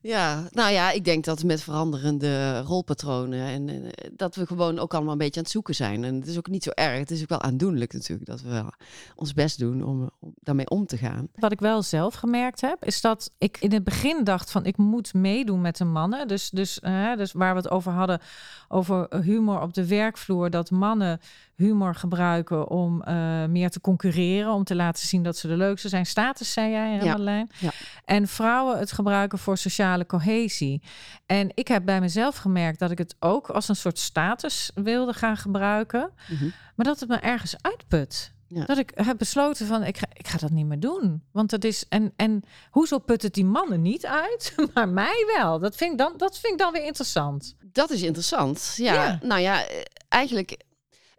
[0.02, 4.94] Ja, nou ja, ik denk dat met veranderende rolpatronen en eh, dat we gewoon ook
[4.94, 6.04] allemaal een beetje aan het zoeken zijn.
[6.04, 7.00] En het is ook niet zo erg.
[7.00, 8.74] Het is ook wel aandoenlijk natuurlijk dat we wel
[9.16, 10.10] ons best doen om,
[10.40, 11.28] daarmee om te gaan.
[11.36, 14.78] Wat ik wel zelf gemerkt heb, is dat ik in het begin dacht van ik
[14.78, 16.28] moet meedoen met de mannen.
[16.28, 16.80] Dus, dus,
[17.16, 18.20] dus waar we het over hadden,
[18.68, 21.20] over humor op de werkvloer, dat mannen
[21.60, 25.90] humor gebruiken om eh, meer te concurreren, om te laten zien dat ze de leukste
[25.90, 26.06] zijn.
[26.06, 27.48] Status, zei jij, hè, Ja, Madeleine?
[27.60, 27.72] ja.
[28.06, 30.82] En vrouwen het gebruiken voor sociale cohesie.
[31.26, 35.14] En ik heb bij mezelf gemerkt dat ik het ook als een soort status wilde
[35.14, 36.44] gaan gebruiken, Mhm.
[36.76, 38.32] maar dat het me ergens uitput.
[38.48, 38.66] Ja.
[38.66, 41.24] Dat ik heb besloten van ik ga, ik ga dat niet meer doen.
[41.32, 41.86] Want dat is.
[41.90, 45.60] En, en hoezo put het die mannen niet uit, maar mij wel?
[45.60, 47.56] Dat vind ik dan, dat vind ik dan weer interessant.
[47.72, 48.74] Dat is interessant.
[48.76, 49.20] Ja, Ja.
[49.22, 50.58] nou ja, eh, eigenlijk.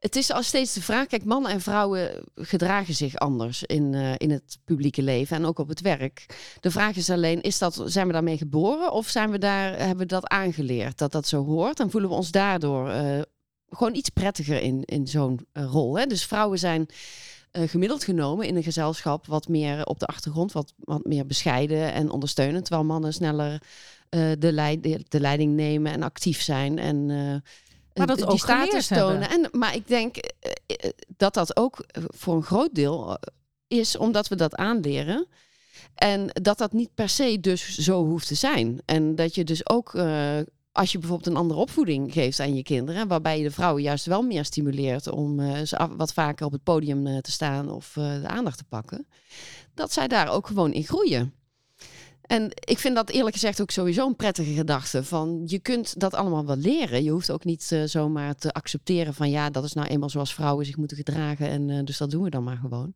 [0.00, 4.12] Het is al steeds de vraag, kijk, mannen en vrouwen gedragen zich anders in, eh,
[4.16, 6.26] in het publieke leven en ook op het werk.
[6.60, 9.96] De vraag is alleen, is dat, zijn we daarmee geboren of zijn we daar, hebben
[9.96, 11.80] we dat aangeleerd, dat dat zo hoort?
[11.80, 13.20] En voelen we ons daardoor eh,
[13.68, 15.98] gewoon iets prettiger in, in zo'n eh, rol.
[15.98, 16.06] Hè?
[16.06, 16.86] Dus vrouwen zijn
[17.52, 22.10] gemiddeld genomen in een gezelschap wat meer op de achtergrond, wat, wat meer bescheiden en
[22.10, 22.64] ondersteunend.
[22.64, 23.62] Terwijl mannen sneller
[24.38, 26.78] de, leid, de, de leiding nemen en actief zijn.
[26.78, 27.10] En,
[27.94, 29.30] Maar dat die ook status tonen.
[29.30, 33.18] En, maar ik denk eh, eh, dat dat ook eh, voor een groot deel
[33.68, 35.26] is omdat we dat aanleren.
[35.94, 38.80] En dat dat niet per se dus zo hoeft te zijn.
[38.84, 39.94] En dat je dus ook,
[40.72, 44.06] als je bijvoorbeeld een andere opvoeding geeft aan je kinderen, waarbij je de vrouwen juist
[44.06, 48.26] wel meer stimuleert om ze af- wat vaker op het podium te staan of de
[48.26, 49.06] aandacht te pakken,
[49.74, 51.34] dat zij daar ook gewoon in groeien.
[52.30, 55.04] En ik vind dat eerlijk gezegd ook sowieso een prettige gedachte.
[55.04, 57.02] Van je kunt dat allemaal wel leren.
[57.02, 60.34] Je hoeft ook niet eh, zomaar te accepteren van ja, dat is nou eenmaal zoals
[60.34, 61.48] vrouwen zich moeten gedragen.
[61.48, 62.94] En eh, dus dat doen we dan maar gewoon.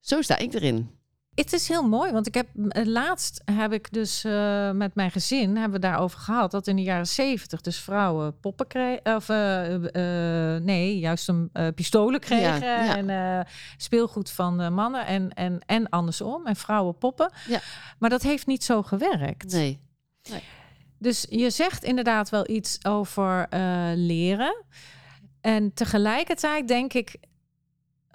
[0.00, 0.90] Zo sta ik erin.
[1.34, 5.10] Het is heel mooi, want ik heb eh, laatst heb ik dus eh, met mijn
[5.10, 9.28] gezin hebben we daarover gehad dat in de jaren zeventig dus vrouwen poppen kregen of
[9.28, 12.96] eh, nee, juist een pistolen kregen ja.
[12.96, 17.32] en speelgoed van mannen en en en andersom en vrouwen poppen.
[17.48, 17.60] Ja.
[17.98, 19.52] Maar dat heeft niet zo gewerkt.
[19.52, 19.80] Nee.
[20.98, 23.46] Dus je zegt inderdaad wel iets over
[23.96, 24.64] leren.
[25.40, 27.16] En tegelijkertijd denk ik,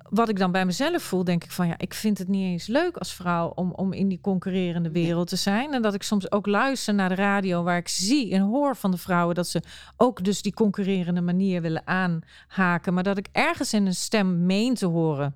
[0.09, 2.67] wat ik dan bij mezelf voel, denk ik van ja, ik vind het niet eens
[2.67, 5.73] leuk als vrouw om, om in die concurrerende wereld te zijn.
[5.73, 8.91] En dat ik soms ook luister naar de radio waar ik zie en hoor van
[8.91, 9.61] de vrouwen dat ze
[9.97, 12.93] ook dus die concurrerende manier willen aanhaken.
[12.93, 15.35] Maar dat ik ergens in een stem meen te horen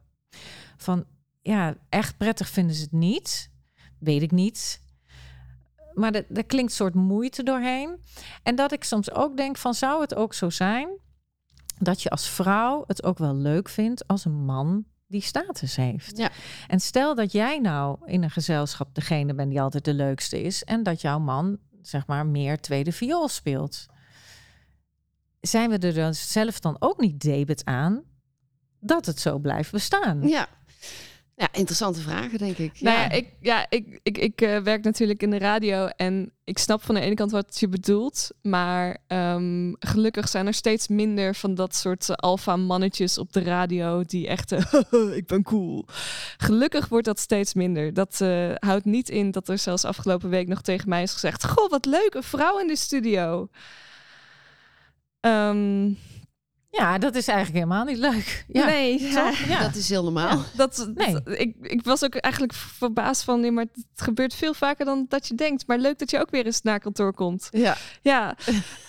[0.78, 1.06] van
[1.42, 3.52] ja, echt prettig vinden ze het niet.
[4.00, 4.82] Weet ik niet.
[5.94, 8.00] Maar er er klinkt een soort moeite doorheen.
[8.44, 10.90] En dat ik soms ook denk van zou het ook zo zijn
[11.80, 16.18] dat je als vrouw het ook wel leuk vindt als een man die status heeft.
[16.18, 16.32] Ja.
[16.68, 20.64] En stel dat jij nou in een gezelschap degene bent die altijd de leukste is
[20.64, 23.86] en dat jouw man zeg maar meer tweede viool speelt.
[25.42, 28.04] Zijn we er dan zelf dan ook niet debet aan
[28.80, 30.28] dat het zo blijft bestaan?
[30.28, 30.48] Ja.
[31.36, 32.82] Ja, interessante vragen, denk ik.
[32.82, 36.58] Nou ja, ik, ja, ik, ik, ik eh, werk natuurlijk in de radio en ik
[36.58, 41.36] snap van de ene kant wat je bedoelt, maar ehm, gelukkig zijn er steeds minder
[41.36, 44.74] van dat soort eh, alfa-mannetjes op de radio die echt, eh,
[45.16, 45.86] ik ben cool.
[46.38, 47.94] Gelukkig wordt dat steeds minder.
[47.94, 48.20] Dat
[48.60, 51.86] houdt niet in dat er zelfs afgelopen week nog tegen mij is gezegd, goh, wat
[51.86, 53.50] leuk, een vrouw in de studio.
[55.20, 55.92] Ehm,
[56.78, 58.46] Ja, dat is eigenlijk helemaal niet leuk.
[58.48, 59.02] Ja, nee,
[59.48, 59.60] ja.
[59.62, 60.44] Dat is heel normaal.
[60.56, 61.14] Dat, Nee.
[61.14, 65.06] dat- ik, ik was ook eigenlijk verbaasd van, nee, maar het gebeurt veel vaker dan
[65.10, 65.68] dat je denkt.
[65.68, 67.48] Maar leuk dat je ook weer eens naar kantoor komt.
[67.52, 67.78] Ja.
[68.02, 68.36] Ja,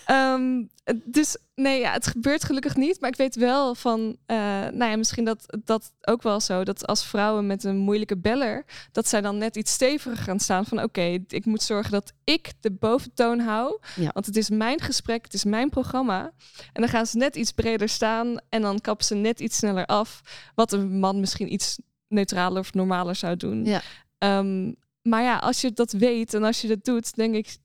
[0.04, 0.62] Ehm,
[1.04, 3.00] dus nee, ja, het gebeurt gelukkig niet.
[3.00, 4.36] Maar ik weet wel van, eh,
[4.72, 6.64] nou ja, misschien dat dat ook wel zo.
[6.64, 10.66] Dat als vrouwen met een moeilijke beller, dat zij dan net iets steviger gaan staan.
[10.66, 13.78] Van oké, ik moet zorgen dat ik de boventoon hou.
[13.96, 14.10] Ja.
[14.12, 16.32] Want het is mijn gesprek, het is mijn programma.
[16.72, 19.86] En dan gaan ze net iets breder staan en dan kappen ze net iets sneller
[19.86, 20.20] af.
[20.54, 23.64] Wat een man misschien iets neutraler of normaler zou doen.
[23.64, 23.82] Ja.
[24.18, 27.56] Ehm, maar ja, als je dat weet en als je dat doet, denk ik,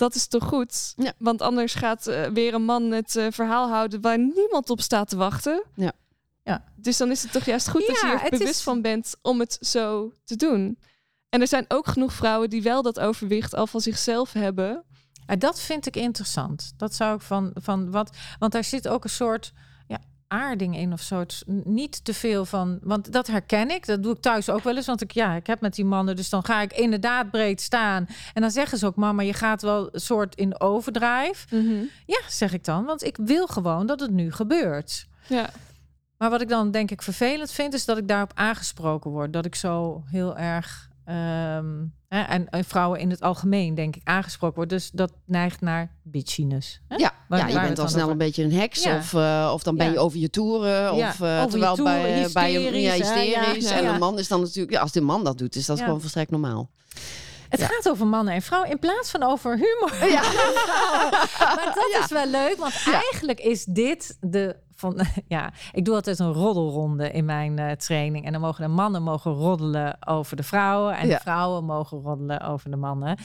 [0.00, 0.92] dat is toch goed?
[0.96, 1.12] Ja.
[1.18, 5.08] Want anders gaat eh, weer een man het eh, verhaal houden waar niemand op staat
[5.08, 5.62] te wachten.
[5.74, 5.92] Ja.
[6.44, 6.64] Ja.
[6.76, 9.40] Dus dan is het toch juist goed dat je er bewust is- van bent om
[9.40, 10.78] het zo te doen.
[11.28, 14.84] En er zijn ook genoeg vrouwen die wel dat overwicht al van zichzelf hebben.
[15.26, 16.72] Ja, dat vind ik interessant.
[16.76, 18.16] Dat zou ik van, van wat.
[18.38, 19.52] Want daar zit ook een soort
[20.30, 21.42] aarding in of soort.
[21.64, 22.78] Niet te veel van.
[22.82, 23.86] Want dat herken ik.
[23.86, 24.86] Dat doe ik thuis ook wel eens.
[24.86, 26.16] Want ik, ja, ik heb met die mannen.
[26.16, 28.06] Dus dan ga ik inderdaad breed staan.
[28.34, 31.46] En dan zeggen ze ook: Mama, je gaat wel een soort in overdrijf.
[32.06, 32.84] Ja, zeg ik dan.
[32.84, 35.06] Want ik wil gewoon dat het nu gebeurt.
[35.26, 35.50] Ja.
[36.16, 39.32] Maar wat ik dan denk ik vervelend vind, is dat ik daarop aangesproken word.
[39.32, 40.89] Dat ik zo heel erg.
[41.10, 41.66] Ehm,
[42.08, 44.68] hè, en, en vrouwen in het algemeen, denk ik, aangesproken word.
[44.68, 46.80] Dus dat neigt naar bitchiness.
[46.88, 46.96] Hè?
[46.96, 48.82] Ja, Waar- ja, je bent al snel over- een beetje een heks.
[48.82, 48.96] Ja.
[48.96, 49.92] Of, eh, of dan ben Ja.
[49.92, 50.92] je over je toeren.
[50.92, 54.40] Of, eh, je terwijl toeren, bij, bij een ja, hysterisch, En een man is dan
[54.40, 54.72] natuurlijk...
[54.72, 56.70] Ja, als de man dat doet, is dat gewoon volstrekt normaal.
[57.50, 57.66] Het Ja.
[57.66, 60.08] gaat over mannen en vrouwen in plaats van over humor.
[60.10, 60.20] Ja.
[61.56, 66.18] maar dat is wel leuk, want eigenlijk is dit de van ja, ik doe altijd
[66.18, 70.42] een roddelronde in mijn eh, training en dan mogen de mannen mogen roddelen over de
[70.42, 71.14] vrouwen en Ja.
[71.16, 73.18] de vrouwen mogen roddelen over de mannen.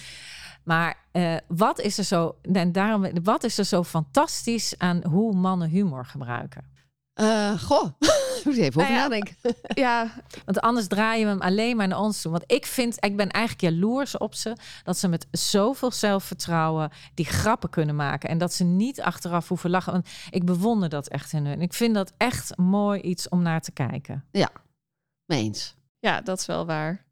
[0.63, 5.33] Maar eh, wat is er zo en daarom wat is er zo fantastisch aan hoe
[5.33, 6.73] mannen humor gebruiken?
[7.13, 7.85] Eh, goh,
[8.49, 9.07] moet je even over Nou ja.
[9.07, 9.35] nadenken.
[9.85, 10.11] ja,
[10.45, 12.31] Want anders draaien we hem alleen maar naar ons toe.
[12.31, 14.55] Want ik vind, ik ben eigenlijk jaloers op ze.
[14.83, 18.29] Dat ze met zoveel zelfvertrouwen die grappen kunnen maken.
[18.29, 19.91] En dat ze niet achteraf hoeven lachen.
[19.91, 21.61] Want ik bewonder dat echt in hun.
[21.61, 24.25] Ik vind dat echt mooi iets om naar te kijken.
[25.25, 25.75] Mee eens.
[25.99, 27.03] ja, dat is wel waar.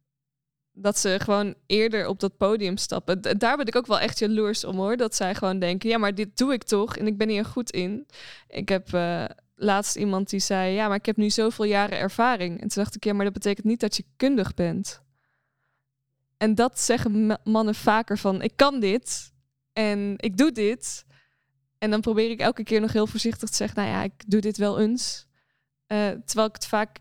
[0.72, 3.22] dat ze gewoon eerder op dat podium stappen.
[3.22, 4.98] D- daar ben ik ook wel echt jaloers om hoor.
[4.98, 7.72] Dat zij gewoon denken, ja, maar dit doe ik toch en ik ben hier goed
[7.72, 8.08] in.
[8.48, 9.24] Ik heb eh,
[9.56, 12.62] laatst iemand die zei, ja, maar ik heb nu zoveel jaren ervaring.
[12.62, 15.02] En toen dacht ik, ja, maar dat betekent niet dat je kundig bent.
[16.38, 19.34] En dat zeggen ma- mannen vaker van, ik kan dit
[19.74, 21.06] en ik doe dit.
[21.78, 24.42] En dan probeer ik elke keer nog heel voorzichtig te zeggen, nou ja, ik doe
[24.42, 25.26] dit wel eens.
[25.86, 27.00] Eh, terwijl ik het vaak,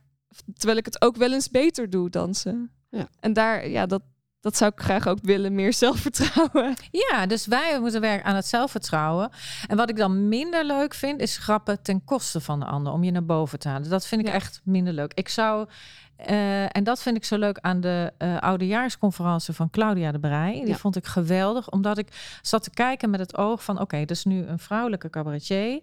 [0.55, 2.71] terwijl ik het ook wel eens beter doe dansen.
[2.91, 3.09] Ja.
[3.21, 4.03] En daar, ja, dat,
[4.43, 6.75] dat zou ik graag ook willen, meer zelfvertrouwen.
[6.91, 9.31] Ja, dus wij moeten werken aan het zelfvertrouwen.
[9.67, 12.93] En wat ik dan minder leuk vind, is grappen ten koste van de ander.
[12.93, 13.91] Om je naar boven te halen.
[13.91, 14.33] Dat vind ik Ja.
[14.33, 15.13] echt minder leuk.
[15.15, 15.69] Ik zou,
[16.17, 20.53] eh, en dat vind ik zo leuk aan de eh oudejaarsconferentie van Claudia de Brij.
[20.53, 20.75] Die Ja.
[20.77, 23.81] vond ik geweldig, omdat ik zat te kijken met het oog van...
[23.81, 25.81] oké, dus nu een vrouwelijke cabaretier.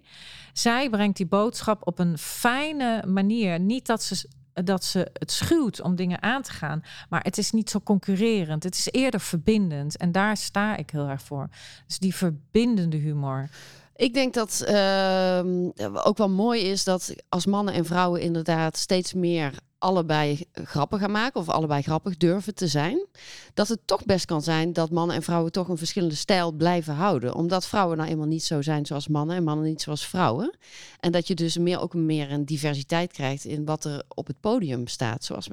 [0.54, 3.60] Zij brengt die boodschap op een fijne manier.
[3.60, 6.84] Niet dat ze dat ze het schuwt om dingen aan te gaan.
[7.10, 8.64] Maar het is niet zo concurrerend.
[8.64, 9.98] Het is eerder verbindend.
[9.98, 11.50] En daar sta ik heel erg voor.
[11.88, 13.50] Dus die verbindende humor.
[13.96, 19.14] Ik denk dat ehm, ook wel mooi is dat als mannen en vrouwen inderdaad steeds
[19.14, 23.06] meer allebei grappen gaan maken of allebei grappig durven te zijn,
[23.54, 26.94] dat het toch best kan zijn dat mannen en vrouwen toch een verschillende stijl blijven
[26.94, 30.58] houden, omdat vrouwen nou eenmaal niet zo zijn zoals mannen en mannen niet zoals vrouwen,
[31.00, 34.40] en dat je dus meer ook meer een diversiteit krijgt in wat er op het
[34.40, 35.48] podium staat, zoals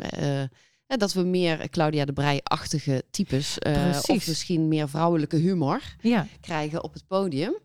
[0.86, 6.26] en dat we meer Claudia de Brij-achtige types eh, of misschien meer vrouwelijke humor Ja,
[6.40, 7.58] krijgen op het podium.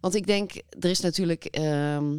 [0.00, 1.44] Want ik denk, er is natuurlijk.
[1.44, 2.18] ehm,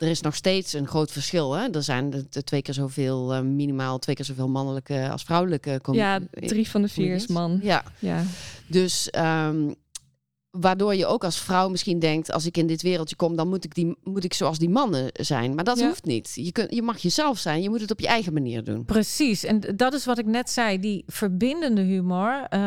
[0.00, 1.52] er is nog steeds een groot verschil.
[1.52, 1.68] Hè?
[1.70, 5.80] Er zijn de, de twee keer zoveel, eh, minimaal twee keer zoveel mannelijke als vrouwelijke
[5.92, 7.60] ja, drie van de vier is man.
[7.62, 8.22] Ja, Ja.
[8.66, 9.72] dus ehm,
[10.50, 13.64] waardoor je ook als vrouw misschien denkt, als ik in dit wereldje kom, dan moet
[13.64, 15.54] ik, die, moet ik zoals die mannen zijn.
[15.54, 15.86] Maar dat Ja.
[15.86, 16.32] hoeft niet.
[16.34, 18.84] Je, kunt, je mag jezelf zijn, je moet het op je eigen manier doen.
[18.84, 19.44] precies.
[19.44, 20.80] En dat is wat ik net zei.
[20.80, 22.58] Die verbindende humor, eh,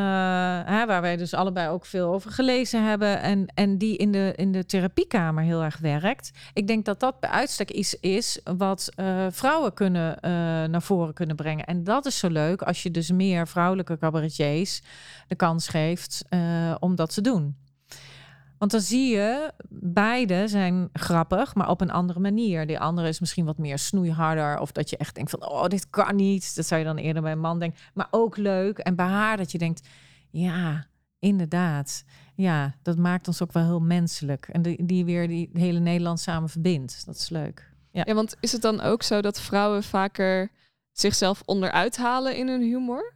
[0.66, 3.22] hè, waar wij dus allebei ook veel over gelezen hebben.
[3.22, 6.32] En, en die in de, in de therapiekamer heel erg werkt.
[6.54, 10.32] Ik denk dat dat bij uitstek iets is wat eh, vrouwen kunnen, eh,
[10.64, 11.66] naar voren kunnen brengen.
[11.66, 14.82] En dat is zo leuk als je dus meer vrouwelijke cabaretiers
[15.28, 16.26] de kans geeft
[16.80, 17.56] om dat te doen.
[18.64, 22.68] Want dan zie je, beide zijn grappig, maar op een andere manier.
[22.68, 24.60] Die andere is misschien wat meer snoeiharder.
[24.60, 26.56] Of dat je echt denkt van, oh, dit kan niet.
[26.56, 27.80] Dat zou je dan eerder bij een man denken.
[27.94, 28.78] Maar ook leuk.
[28.78, 29.88] En bij haar dat je denkt,
[30.30, 30.88] ja,
[31.20, 32.04] inderdaad.
[32.36, 34.48] Ja, dat maakt ons ook wel heel menselijk.
[34.48, 37.06] En die, die weer die hele Nederland samen verbindt.
[37.06, 37.72] Dat is leuk.
[37.92, 38.04] Ja.
[38.06, 40.52] ja, want is het dan ook zo dat vrouwen vaker
[40.92, 43.14] zichzelf onderuit halen in hun humor?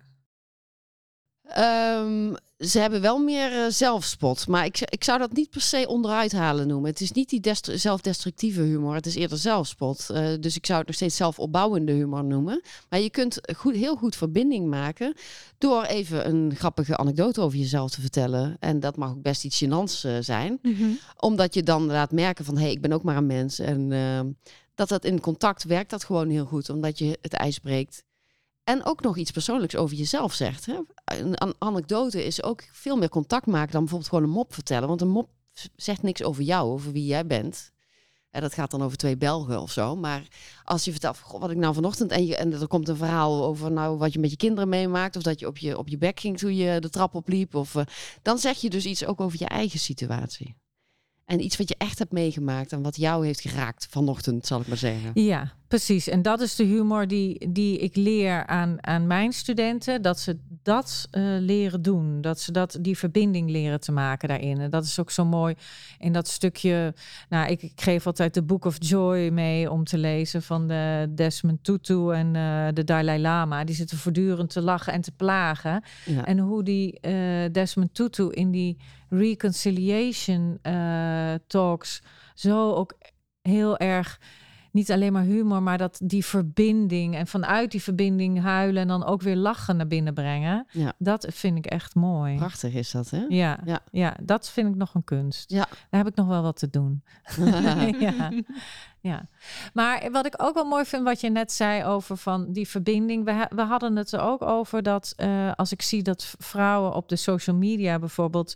[1.44, 5.86] Ehm, ze hebben wel meer eh, zelfspot, maar ik, ik zou dat niet per se
[5.88, 6.90] onderuit halen noemen.
[6.90, 10.10] Het is niet die dest- zelfdestructieve humor, het is eerder zelfspot.
[10.10, 12.62] Eh, dus ik zou het nog steeds zelfopbouwende humor noemen.
[12.90, 15.14] Maar je kunt goed, heel goed verbinding maken
[15.58, 18.58] door even een grappige anekdote over jezelf te vertellen.
[18.60, 20.60] En dat mag ook best iets gênants eh, zijn,
[21.18, 23.60] omdat je dan laat merken van hé, hey, ik ben ook maar een mens.
[23.60, 24.28] En ehm,
[24.76, 28.04] dat dat in contact werkt dat gewoon heel goed, omdat je het ijs breekt.
[28.68, 30.66] En ook nog iets persoonlijks over jezelf zegt.
[30.66, 30.76] Hè?
[31.06, 34.88] Een an- anekdote is ook veel meer contact maken dan bijvoorbeeld gewoon een mop vertellen.
[34.88, 35.30] Want een mop
[35.76, 37.72] zegt niks over jou, over wie jij bent.
[38.30, 39.96] En dat gaat dan over twee Belgen of zo.
[39.96, 40.28] Maar
[40.64, 42.12] als je vertelt, wat ik nou vanochtend...
[42.12, 45.16] En, en er komt een verhaal over nou, wat je met je kinderen meemaakt...
[45.16, 47.56] of dat je op je, op je bek ging toen je de trap opliep...
[47.56, 47.84] Of, eh,
[48.22, 50.56] dan zeg je dus iets ook over je eigen situatie.
[51.26, 52.72] En iets wat je echt hebt meegemaakt...
[52.72, 55.12] en wat jou heeft geraakt vanochtend, zal ik maar zeggen.
[55.14, 56.08] Ja, precies.
[56.08, 60.02] En dat is de humor die, die ik leer aan, aan mijn studenten.
[60.02, 62.22] Dat ze dat eh, leren doen.
[62.22, 64.60] Dat ze dat, die verbinding leren te maken daarin.
[64.60, 65.56] En dat is ook zo mooi
[66.00, 66.94] in dat stukje.
[67.30, 71.08] Nou, ik, ik geef altijd de Book of Joy mee om te lezen van de
[71.10, 73.64] Desmond Tutu en eh, de Dalai Lama.
[73.64, 75.84] Die zitten voortdurend te lachen en te plagen.
[76.06, 76.26] Ja.
[76.26, 77.14] En hoe die eh,
[77.52, 78.78] Desmond Tutu in die
[79.10, 80.60] reconciliation
[81.48, 82.02] talks
[82.36, 82.98] zo ook
[83.42, 84.20] heel erg
[84.78, 89.06] niet alleen maar humor, maar dat die verbinding en vanuit die verbinding huilen en dan
[89.06, 90.66] ook weer lachen naar binnen brengen.
[90.72, 90.94] Ja.
[90.98, 92.36] Dat vind ik echt mooi.
[92.36, 93.26] Prachtig is dat, hè?
[93.28, 93.80] Ja, Ja.
[93.92, 94.16] ja.
[94.24, 95.52] dat vind ik nog een kunst.
[95.52, 95.66] Ja.
[95.90, 97.04] Daar heb ik nog wel wat te doen.
[98.00, 98.32] ja.
[99.02, 99.28] ja.
[99.74, 103.26] Maar wat ik ook wel mooi vind, wat je net zei over van die verbinding.
[103.26, 106.94] We, ha- we hadden het er ook over dat eh, als ik zie dat vrouwen
[106.94, 108.54] op de social media bijvoorbeeld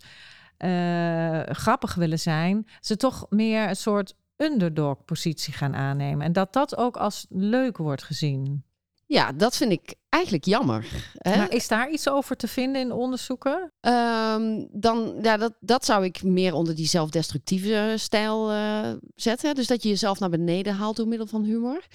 [0.57, 6.25] eh, grappig willen zijn, ze toch meer een soort underdog positie gaan aannemen.
[6.25, 8.63] En dat dat ook als leuk wordt gezien.
[9.05, 10.85] Ja, dat vind ik eigenlijk jammer.
[11.17, 11.37] Hè?
[11.37, 13.71] Maar is daar iets over te vinden in onderzoeken?
[13.79, 19.55] Ehm, dan, ja, dat, dat zou ik meer onder die zelfdestructieve stijl eh, zetten.
[19.55, 21.85] Dus dat je jezelf naar beneden haalt door middel van humor.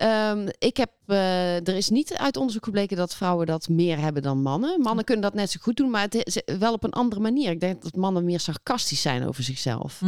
[0.00, 4.22] Ehm, ik heb, eh, er is niet uit onderzoek gebleken dat vrouwen dat meer hebben
[4.22, 4.80] dan mannen.
[4.80, 7.50] Mannen kunnen dat net zo goed doen, maar het is wel op een andere manier.
[7.50, 10.00] Ik denk dat mannen meer sarcastisch zijn over zichzelf.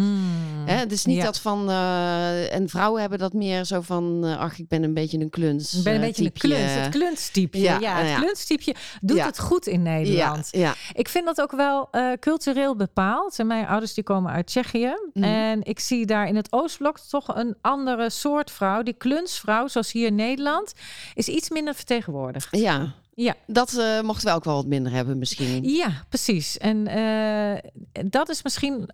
[0.64, 1.24] Hè, het is niet Ja.
[1.24, 4.94] dat van, eh, en vrouwen hebben dat meer zo van, eh, ach, ik ben een
[4.94, 5.74] beetje een kluns.
[5.74, 6.72] Ik ben een eh, beetje een kluns.
[6.74, 7.60] Het klunstypje.
[7.60, 8.18] Ja, Ja, het ja.
[8.18, 10.50] klunstypje doet het goed in Nederland.
[10.92, 13.38] Ik vind dat ook wel eh, cultureel bepaald.
[13.38, 14.94] En mijn ouders die komen uit Tsjechië.
[15.12, 15.24] Mhm.
[15.24, 18.82] En ik zie daar in het Oostblok toch een andere soort vrouw.
[18.82, 20.72] Die klunsvrouw, zoals hier in Nederland,
[21.14, 22.56] is iets minder vertegenwoordigd.
[22.56, 22.94] ja.
[23.14, 23.34] Ja.
[23.46, 25.64] Dat eh, mochten we ook wel wat minder hebben misschien.
[25.64, 26.58] Ja, precies.
[26.58, 27.70] En eh,
[28.06, 28.90] dat is misschien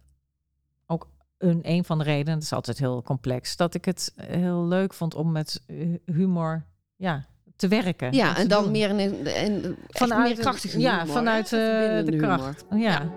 [0.86, 1.08] ook
[1.38, 4.94] een, een van de redenen, het is altijd heel complex, dat ik het heel leuk
[4.94, 5.62] vond om met
[6.04, 6.64] humor
[6.96, 7.26] ja,
[7.56, 8.12] te werken.
[8.12, 8.72] Ja, en dan doen.
[8.72, 12.36] meer in, in, in echt vanuit meer krachtige ja, humor, vanuit eh, Verbindende de humor.
[12.36, 12.64] kracht.
[12.70, 13.12] Ja.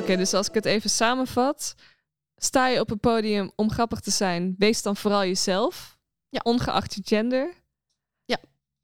[0.00, 1.74] Oké, dus als ik het even samenvat.
[2.36, 5.93] Sta je op een podium om grappig te zijn, wees dan vooral jezelf.
[6.34, 6.40] Ja.
[6.42, 7.54] Ongeacht je gender.
[8.24, 8.36] Ja.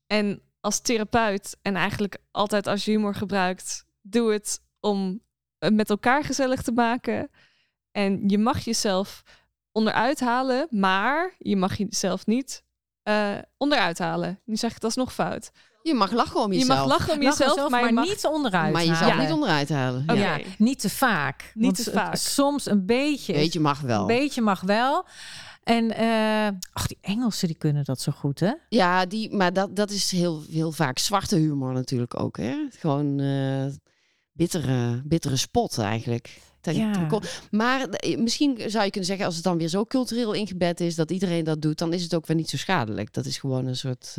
[0.06, 5.20] En als therapeut en eigenlijk altijd als je humor gebruikt, doe het om
[5.58, 7.30] het met elkaar gezellig te maken.
[7.92, 9.22] En je mag jezelf
[9.72, 12.64] onderuit halen, maar je mag jezelf niet
[13.02, 14.40] eh, onderuit halen.
[14.44, 15.50] Nu zeg ik dat is nog fout.
[15.82, 16.78] Je mag lachen om Je jezelf.
[16.78, 19.24] mag lachen om jezelf, maar, maar, je mag niet onderuit maar jezelf halen.
[19.24, 20.04] niet onderuit halen.
[20.06, 20.14] Ja.
[20.14, 21.50] Ja, niet te vaak.
[21.54, 22.14] Niet Want te vaak.
[22.16, 23.32] Soms een beetje.
[23.32, 24.00] Beetje mag wel.
[24.00, 25.06] Een beetje mag wel.
[25.70, 28.52] En eh ach, die Engelsen die kunnen dat zo goed, hè?
[28.68, 32.36] Ja, die, maar dat, dat is heel, heel vaak zwarte humor natuurlijk ook.
[32.36, 32.66] Hè?
[32.78, 33.66] Gewoon eh,
[34.32, 36.40] bittere, bittere spot eigenlijk.
[36.62, 37.06] Ja.
[37.50, 40.94] Maar eh, misschien zou je kunnen zeggen, als het dan weer zo cultureel ingebed is
[40.94, 43.12] dat iedereen dat doet, dan is het ook weer niet zo schadelijk.
[43.12, 44.16] Dat is gewoon een soort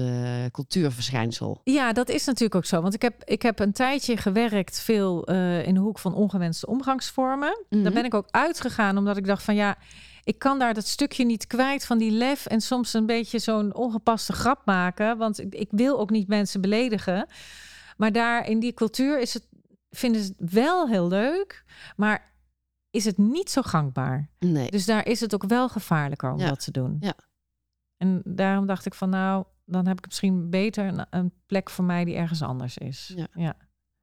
[0.51, 1.61] cultuurverschijnsel.
[1.63, 2.81] Ja, dat is natuurlijk ook zo.
[2.81, 5.23] Want ik heb, ik heb een tijdje gewerkt veel
[5.63, 7.65] in de hoek van ongewenste omgangsvormen.
[7.69, 7.83] Mhm.
[7.83, 9.77] Daar ben ik ook uitgegaan omdat ik dacht van ja,
[10.23, 13.75] ik kan daar dat stukje niet kwijt van die lef en soms een beetje zo'n
[13.75, 15.17] ongepaste grap maken.
[15.17, 17.27] Want ik, ik wil ook niet mensen beledigen.
[17.97, 19.47] Maar daar in die cultuur is het,
[19.89, 21.63] vinden ze het wel heel leuk,
[21.95, 22.33] maar
[22.89, 24.29] is het niet zo gangbaar.
[24.39, 24.71] Nee.
[24.71, 26.47] Dus daar is het ook wel gevaarlijker om Ja.
[26.49, 26.97] dat te doen.
[26.99, 27.13] Ja.
[27.97, 31.85] En daarom dacht ik van nou, dan heb ik misschien beter een, een plek voor
[31.85, 33.11] mij die ergens anders is.
[33.15, 33.27] Ja.
[33.33, 33.55] ja.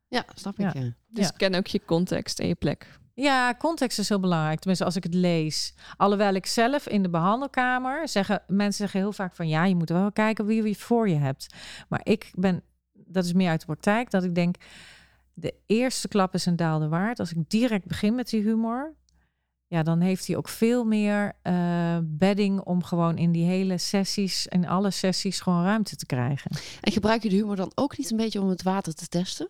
[0.08, 0.72] Ja, snap ik.
[0.74, 0.80] Ja.
[0.80, 0.92] Ja.
[1.06, 1.32] Dus Ja.
[1.36, 2.98] ken ook je context en je plek.
[3.20, 4.58] Ja, context is heel belangrijk.
[4.58, 5.74] Tenminste, als ik het lees.
[5.96, 9.88] Alhoewel ik zelf in de behandelkamer zeggen mensen zeggen heel vaak van ja, je moet
[9.88, 11.54] wel kijken wie je voor je hebt.
[11.88, 12.62] Maar ik ben,
[12.92, 14.56] dat is meer uit de praktijk, dat ik denk
[15.34, 17.18] de eerste klap is een daalde waard.
[17.18, 18.94] Als ik direct begin met die humor,
[19.66, 24.48] ja, dan heeft hij ook veel meer eh, bedding om gewoon in die hele sessies
[24.48, 26.50] en alle sessies gewoon ruimte te krijgen.
[26.80, 29.48] En gebruik je de humor dan ook niet een beetje om het water te testen?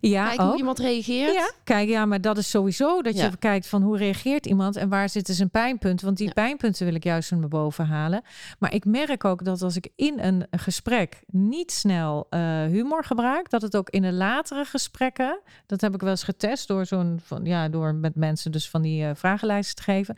[0.00, 0.58] Ja, Kijken hoe ook.
[0.58, 1.34] iemand reageert?
[1.34, 4.88] Ja, kijk, ja, maar dat is sowieso dat je kijkt van hoe reageert iemand en
[4.88, 6.04] waar zitten zijn pijnpunten.
[6.06, 6.32] Want die Ja.
[6.32, 8.22] pijnpunten wil ik juist naar boven halen.
[8.58, 13.50] Maar ik merk ook dat als ik in een gesprek niet snel eh, humor gebruik,
[13.50, 17.20] dat het ook in de latere gesprekken, dat heb ik wel eens getest door zo'n
[17.24, 20.16] van ja, door met mensen dus van die eh, vragenlijsten te geven.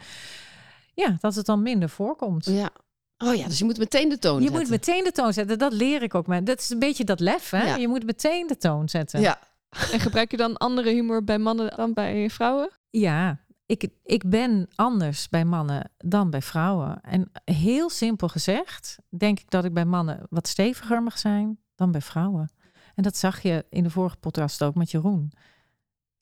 [0.94, 2.44] Ja, dat het dan minder voorkomt.
[2.44, 2.70] Ja.
[3.18, 4.60] Oh ja, dus je moet meteen de toon Je zetten.
[4.60, 5.58] moet meteen de toon zetten.
[5.58, 6.26] Dat leer ik ook.
[6.26, 7.64] Maar dat is een beetje dat lef, hè?
[7.66, 7.76] Ja.
[7.76, 9.20] Je moet meteen de toon zetten.
[9.20, 9.38] Ja.
[9.92, 12.70] En gebruik je dan andere humor bij mannen dan bij vrouwen?
[12.90, 17.00] Ja, ik, ik ben anders bij mannen dan bij vrouwen.
[17.00, 21.90] En heel simpel gezegd, denk ik dat ik bij mannen wat steviger mag zijn dan
[21.90, 22.52] bij vrouwen.
[22.94, 25.32] En dat zag je in de vorige podcast ook met Jeroen.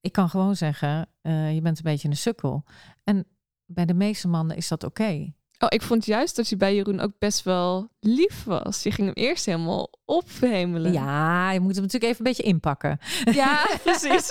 [0.00, 2.64] Ik kan gewoon zeggen, eh, je bent een beetje een sukkel.
[3.04, 3.26] En
[3.64, 5.32] bij de meeste mannen is dat oké.
[5.58, 8.82] Oh, ik vond juist dat je bij Jeroen ook best wel lief was.
[8.82, 10.92] Je ging hem eerst helemaal ophemelen.
[10.92, 12.98] Ja, je moet hem natuurlijk even een beetje inpakken.
[13.24, 14.28] ja precies.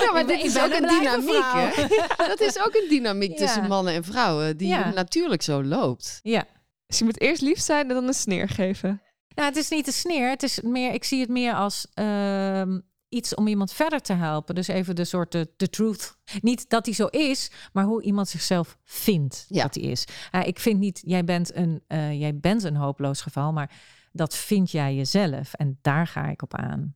[0.00, 1.44] Ja, maar dit is ook een een dynamiek.
[1.52, 1.86] Hè?
[2.28, 3.36] Dat is ook een dynamiek Ja.
[3.36, 4.90] tussen mannen en vrouwen, die Ja.
[4.94, 6.20] natuurlijk zo loopt.
[6.22, 6.44] Ja.
[6.86, 9.02] dus je moet eerst lief zijn en dan een sneer geven.
[9.34, 10.28] Nou, het is niet de sneer.
[10.30, 12.78] Het is meer, ik zie het meer als ehm,
[13.12, 14.54] iets om iemand verder te helpen.
[14.54, 16.16] Dus even de soort de, de truth.
[16.40, 19.62] Niet dat hij zo is, maar hoe iemand zichzelf vindt Ja.
[19.62, 20.04] dat hij is.
[20.44, 23.70] Ik vind niet, jij bent, een, eh, jij bent een hopeloos geval, maar
[24.12, 25.54] dat vind jij jezelf.
[25.54, 26.94] En daar ga ik op aan.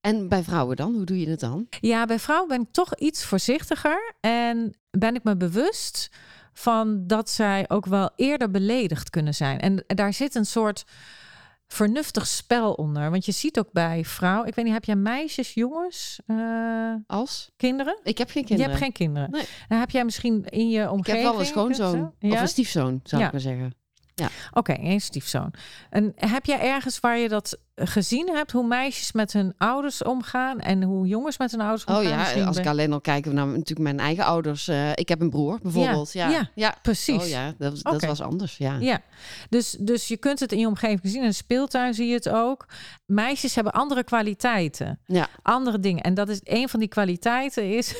[0.00, 0.94] En bij vrouwen dan?
[0.94, 1.66] Hoe doe je het dan?
[1.80, 4.14] Ja, bij vrouwen ben ik toch iets voorzichtiger.
[4.20, 6.10] En ben ik me bewust
[6.52, 9.60] van dat zij ook wel eerder beledigd kunnen zijn.
[9.60, 10.84] En daar zit een soort
[11.66, 13.10] vernuftig spel onder.
[13.10, 14.48] Want je ziet ook bij vrouwen...
[14.48, 17.50] Ik weet niet, heb jij meisjes, jongens, eh, Als?
[17.56, 17.98] kinderen?
[18.02, 18.70] Ik heb geen Je kinderen.
[18.72, 19.30] hebt geen kinderen.
[19.30, 19.44] Nee.
[19.68, 21.22] Dan heb jij misschien in je ik omgeving...
[21.22, 22.14] heb wel een schoonzoon.
[22.18, 22.32] Ja?
[22.32, 23.26] Of een stiefzoon, zou Ja.
[23.26, 23.74] ik maar zeggen.
[24.14, 24.28] Ja.
[24.52, 25.50] Oké, één stiefzoon.
[25.90, 30.60] En heb jij ergens waar je dat gezien hebt, hoe meisjes met hun ouders omgaan
[30.60, 32.10] en hoe jongens met hun ouders Oh omgaan?
[32.10, 34.68] ja, Misschien als ik alleen al kijk naar natuurlijk mijn eigen ouders.
[34.68, 36.12] eh, ik heb een broer bijvoorbeeld.
[36.12, 36.74] Ja, ja, ja.
[36.82, 37.22] Precies.
[37.22, 38.56] Oh ja, dat, dat was anders.
[38.56, 38.76] Ja.
[38.80, 39.00] Ja,
[39.48, 41.22] dus, dus je kunt het in je omgeving zien.
[41.22, 42.66] In de speeltuin zie je het ook.
[43.06, 45.28] Meisjes hebben andere kwaliteiten, Ja.
[45.42, 46.02] andere dingen.
[46.02, 47.94] En dat is een van die kwaliteiten is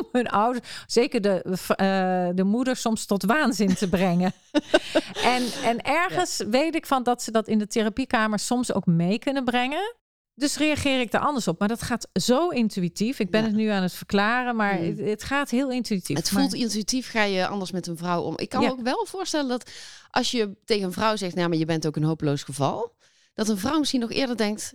[0.00, 1.42] om hun ouders, zeker de,
[1.76, 4.32] eh, de moeder, soms tot waanzin te brengen.
[5.34, 9.18] en, en ergens weet ik van dat ze dat in de therapiekamer soms ook mee
[9.18, 9.94] kunnen brengen.
[10.34, 11.58] Dus reageer ik daar anders op.
[11.58, 13.18] Maar dat gaat zo intuïtief.
[13.18, 13.46] Ik ben Ja.
[13.46, 14.84] het nu aan het verklaren, maar Mm.
[14.86, 16.16] het, het gaat heel intuïtief.
[16.16, 18.34] Het Maar- voelt intuïtief, ga je anders met een vrouw om.
[18.38, 18.66] Ik kan Ja.
[18.66, 19.70] me ook wel voorstellen dat
[20.10, 22.94] als je tegen een vrouw zegt, nou, maar je bent ook een hopeloos geval,
[23.34, 24.74] dat een vrouw misschien nog eerder denkt,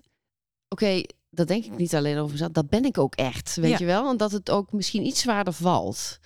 [0.70, 1.02] oké,
[1.32, 3.78] dat denk ik niet alleen over mezelf, dat ben ik ook echt, weet Ja.
[3.78, 4.10] je wel?
[4.10, 6.20] En dat het ook misschien iets zwaarder valt.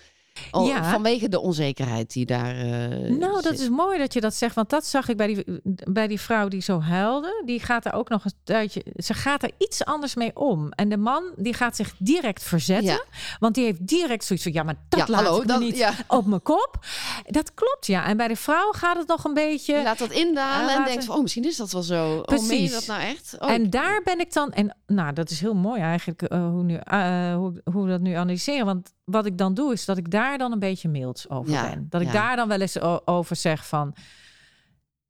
[0.52, 0.92] Ja.
[0.92, 2.56] Vanwege de onzekerheid die daar.
[2.58, 3.60] eh, Nou, dat zit.
[3.60, 4.56] is mooi dat je dat zegt.
[4.56, 5.62] Want dat zag ik bij die,
[5.92, 7.42] bij die vrouw die zo huilde.
[7.46, 8.86] Die gaat er ook nog een tijdje...
[8.96, 10.70] Ze gaat er iets anders mee om.
[10.72, 12.86] En de man, die gaat zich direct verzetten.
[12.86, 13.04] Ja.
[13.40, 14.54] Want die heeft direct zoiets van...
[14.54, 16.78] Ja, maar dat Ja, laat hallo, ik dat- niet op mijn kop.
[17.26, 18.06] Dat klopt, ja.
[18.06, 19.76] En bij de vrouw gaat het nog een beetje...
[19.76, 22.16] Je laat dat indalen en denkt van, oh, misschien is dat wel zo.
[22.18, 22.72] Oh, meen je Precies.
[22.72, 23.36] dat nou echt?
[23.40, 26.64] Oh, En daar ben ik dan, en nou, dat is heel mooi eigenlijk eh, hoe,
[26.64, 28.66] nu, eh, hoe, hoe we dat nu analyseren.
[28.66, 31.70] Want wat ik dan doe, is dat ik daar dan een beetje mild over Ja,
[31.70, 31.86] ben.
[31.90, 32.14] Dat ik ja.
[32.14, 33.96] daar dan wel eens over zeg van,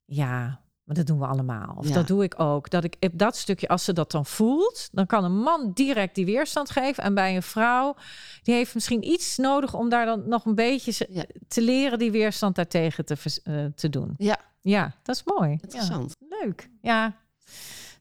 [0.06, 1.76] ja, maar dat doen we allemaal.
[1.78, 1.94] Of Ja.
[1.94, 2.70] dat doe ik ook.
[2.70, 6.16] Dat ik op dat stukje, als ze dat dan voelt, dan kan een man direct
[6.16, 7.04] die weerstand geven.
[7.04, 7.96] En bij een vrouw,
[8.44, 11.26] die heeft misschien iets nodig om daar dan nog een beetje Ja.
[11.48, 14.14] te leren die weerstand daartegen te, eh, te doen.
[14.18, 14.38] Ja.
[14.62, 15.50] Ja, dat is mooi.
[15.50, 16.16] Ja, Interessant.
[16.42, 16.70] leuk.
[16.82, 17.16] Ja.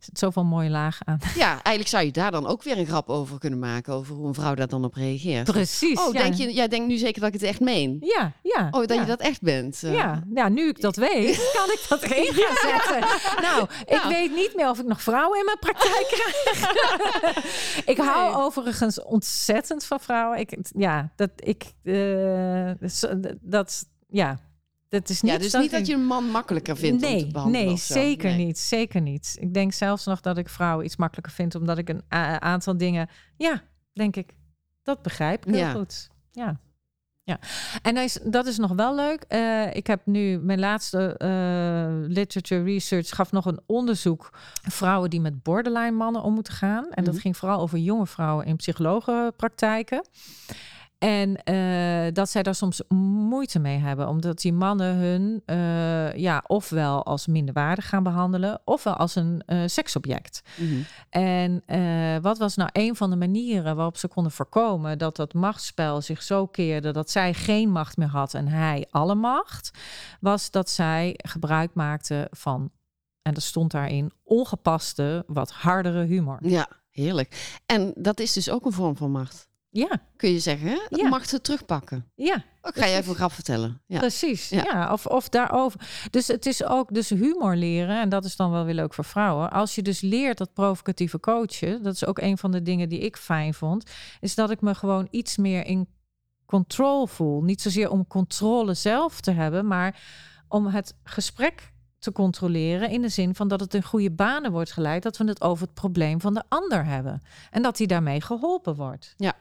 [0.04, 1.18] Zit zoveel mooie lagen aan.
[1.36, 4.26] Ja, eigenlijk zou je daar dan ook weer een grap over kunnen maken, over hoe
[4.26, 5.44] een vrouw daar dan op reageert.
[5.52, 5.98] Precies.
[6.00, 6.22] Oh, ja.
[6.22, 7.96] denk je, jij denkt nu zeker dat ik het echt meen?
[8.00, 8.68] Ja, ja.
[8.70, 9.00] Oh, dat ja.
[9.00, 9.82] je dat echt bent?
[9.82, 9.94] eh.
[9.94, 13.08] Ja, ja, nu ik dat weet, kan ik dat gaan zetten.
[13.42, 17.84] Nou, ik weet niet meer of ik nog vrouwen in mijn praktijk krijg.
[17.86, 20.38] ik hou overigens ontzettend van vrouwen.
[20.38, 21.64] Ik, ja, dat ik,
[22.90, 24.38] zo- dat, ja,
[25.00, 25.32] dat is niet.
[25.32, 28.30] Ja, dus niet dat je een man makkelijker vindt om te Nee, behandelen nee, zeker
[28.36, 28.46] Nee.
[28.46, 28.58] niet.
[28.58, 29.36] Zeker niet.
[29.40, 32.02] Ik denk zelfs nog dat ik vrouwen iets makkelijker vind, omdat ik een
[32.42, 34.32] aantal dingen, ja, denk ik,
[34.82, 35.72] dat begrijp ik heel Ja.
[35.72, 36.08] goed.
[36.32, 36.60] Ja.
[37.26, 37.38] Ja,
[37.82, 39.22] en dat is, dat is nog wel leuk.
[39.28, 44.30] Eh, ik heb nu mijn laatste eh, literature research gaf nog een onderzoek
[44.62, 46.86] vrouwen die met borderline mannen om moeten gaan.
[46.90, 47.22] En dat Mhm.
[47.22, 50.06] ging vooral over jonge vrouwen in psychologenpraktijken.
[50.98, 52.82] En eh, dat zij daar soms
[53.28, 58.94] moeite mee hebben, omdat die mannen hun eh, ja, ofwel als minderwaardig gaan behandelen, ofwel
[58.94, 60.42] als een eh, seksobject.
[60.56, 60.80] Mhm.
[61.10, 61.62] En
[62.22, 66.22] wat was nou een van de manieren waarop ze konden voorkomen dat dat machtsspel zich
[66.22, 69.70] zo keerde dat zij geen macht meer had en hij alle macht,
[70.20, 72.70] was dat zij gebruik maakten van,
[73.22, 76.38] en dat stond daarin, ongepaste, wat hardere humor.
[76.40, 77.58] Ja, heerlijk.
[77.66, 79.48] En dat is dus ook een vorm van macht.
[79.76, 80.80] Ja, Kun je zeggen?
[80.88, 81.08] Dat Ja.
[81.08, 82.10] macht het terugpakken.
[82.14, 82.34] ja.
[82.62, 83.82] Ik ga je even grap vertellen.
[83.86, 83.98] Ja.
[83.98, 84.62] Precies, Ja.
[84.64, 84.92] ja.
[84.92, 85.80] of, of daarover.
[86.10, 89.04] Dus het is ook dus humor leren, en dat is dan wel weer leuk voor
[89.04, 89.50] vrouwen.
[89.50, 92.98] Als je dus leert dat provocatieve coachen, dat is ook een van de dingen die
[92.98, 95.88] ik fijn vond, is dat ik me gewoon iets meer in
[96.46, 97.42] control voel.
[97.42, 100.02] Niet zozeer om controle zelf te hebben, maar
[100.48, 104.72] om het gesprek te controleren in de zin van dat het in goede banen wordt
[104.72, 108.20] geleid, dat we het over het probleem van de ander hebben en dat hij daarmee
[108.20, 109.14] geholpen wordt.
[109.16, 109.32] Ja.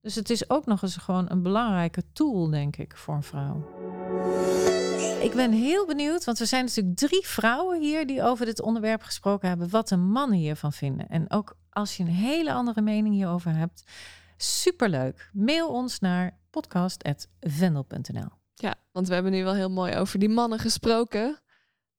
[0.00, 3.76] Dus het is ook nog eens gewoon een belangrijke tool, denk ik, voor een vrouw.
[5.22, 9.02] Ik ben heel benieuwd, want we zijn natuurlijk drie vrouwen hier die over dit onderwerp
[9.02, 11.08] gesproken hebben, wat de mannen hiervan vinden.
[11.08, 13.82] En ook als je een hele andere mening hierover hebt,
[14.36, 15.30] superleuk.
[15.32, 18.28] Mail ons naar podcast.vendel.nl.
[18.54, 21.40] Ja, want we hebben nu wel heel mooi over die mannen gesproken.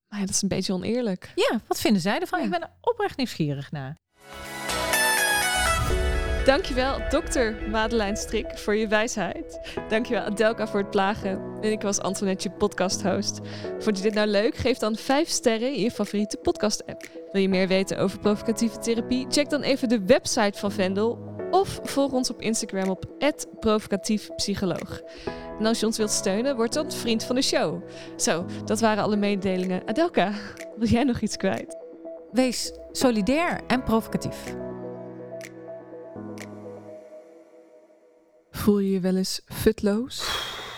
[0.08, 1.32] Maar ja, dat is een beetje oneerlijk.
[1.36, 2.40] Ja, wat vinden zij ervan?
[2.40, 2.46] Ja.
[2.46, 3.98] Ik ben er oprecht nieuwsgierig naar.
[6.50, 9.60] Dankjewel, dokter Madeleine Strik, voor je wijsheid.
[9.90, 11.42] Dankjewel, Adelka, voor het plagen.
[11.62, 13.40] En ik was Antoinette, je podcast-host.
[13.80, 14.56] Vond je dit nou leuk?
[14.56, 17.08] Geef dan 5 sterren in je favoriete podcast-app.
[17.32, 19.26] Wil je meer weten over provocatieve therapie?
[19.30, 21.20] Check dan even de website van Vendel.
[21.52, 23.06] Of volg ons op Instagram op
[23.60, 25.02] provocatiefpsycholoog.
[25.60, 27.84] En als je ons wilt steunen, word dan vriend van de show.
[28.18, 29.82] Zo, dat waren alle mededelingen.
[29.86, 30.32] Adelka,
[30.78, 31.78] wil jij nog iets kwijt?
[32.32, 34.69] Wees solidair en provocatief.
[38.60, 40.24] Voel je je wel eens futloos,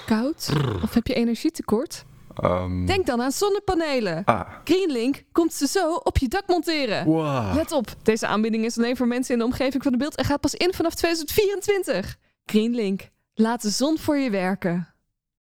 [0.06, 0.50] koud
[0.84, 2.04] of heb je energietekort?
[2.36, 4.22] Ehm, Denk dan aan zonnepanelen.
[4.26, 7.06] Ah, Greenlink komt ze zo op je dak monteren.
[7.06, 7.56] wow.
[7.56, 10.26] Let op, deze aanbieding is alleen voor mensen in de omgeving van de beeld en
[10.26, 12.18] gaat pas in vanaf 2024.
[12.46, 14.91] Greenlink, laat de zon voor je werken.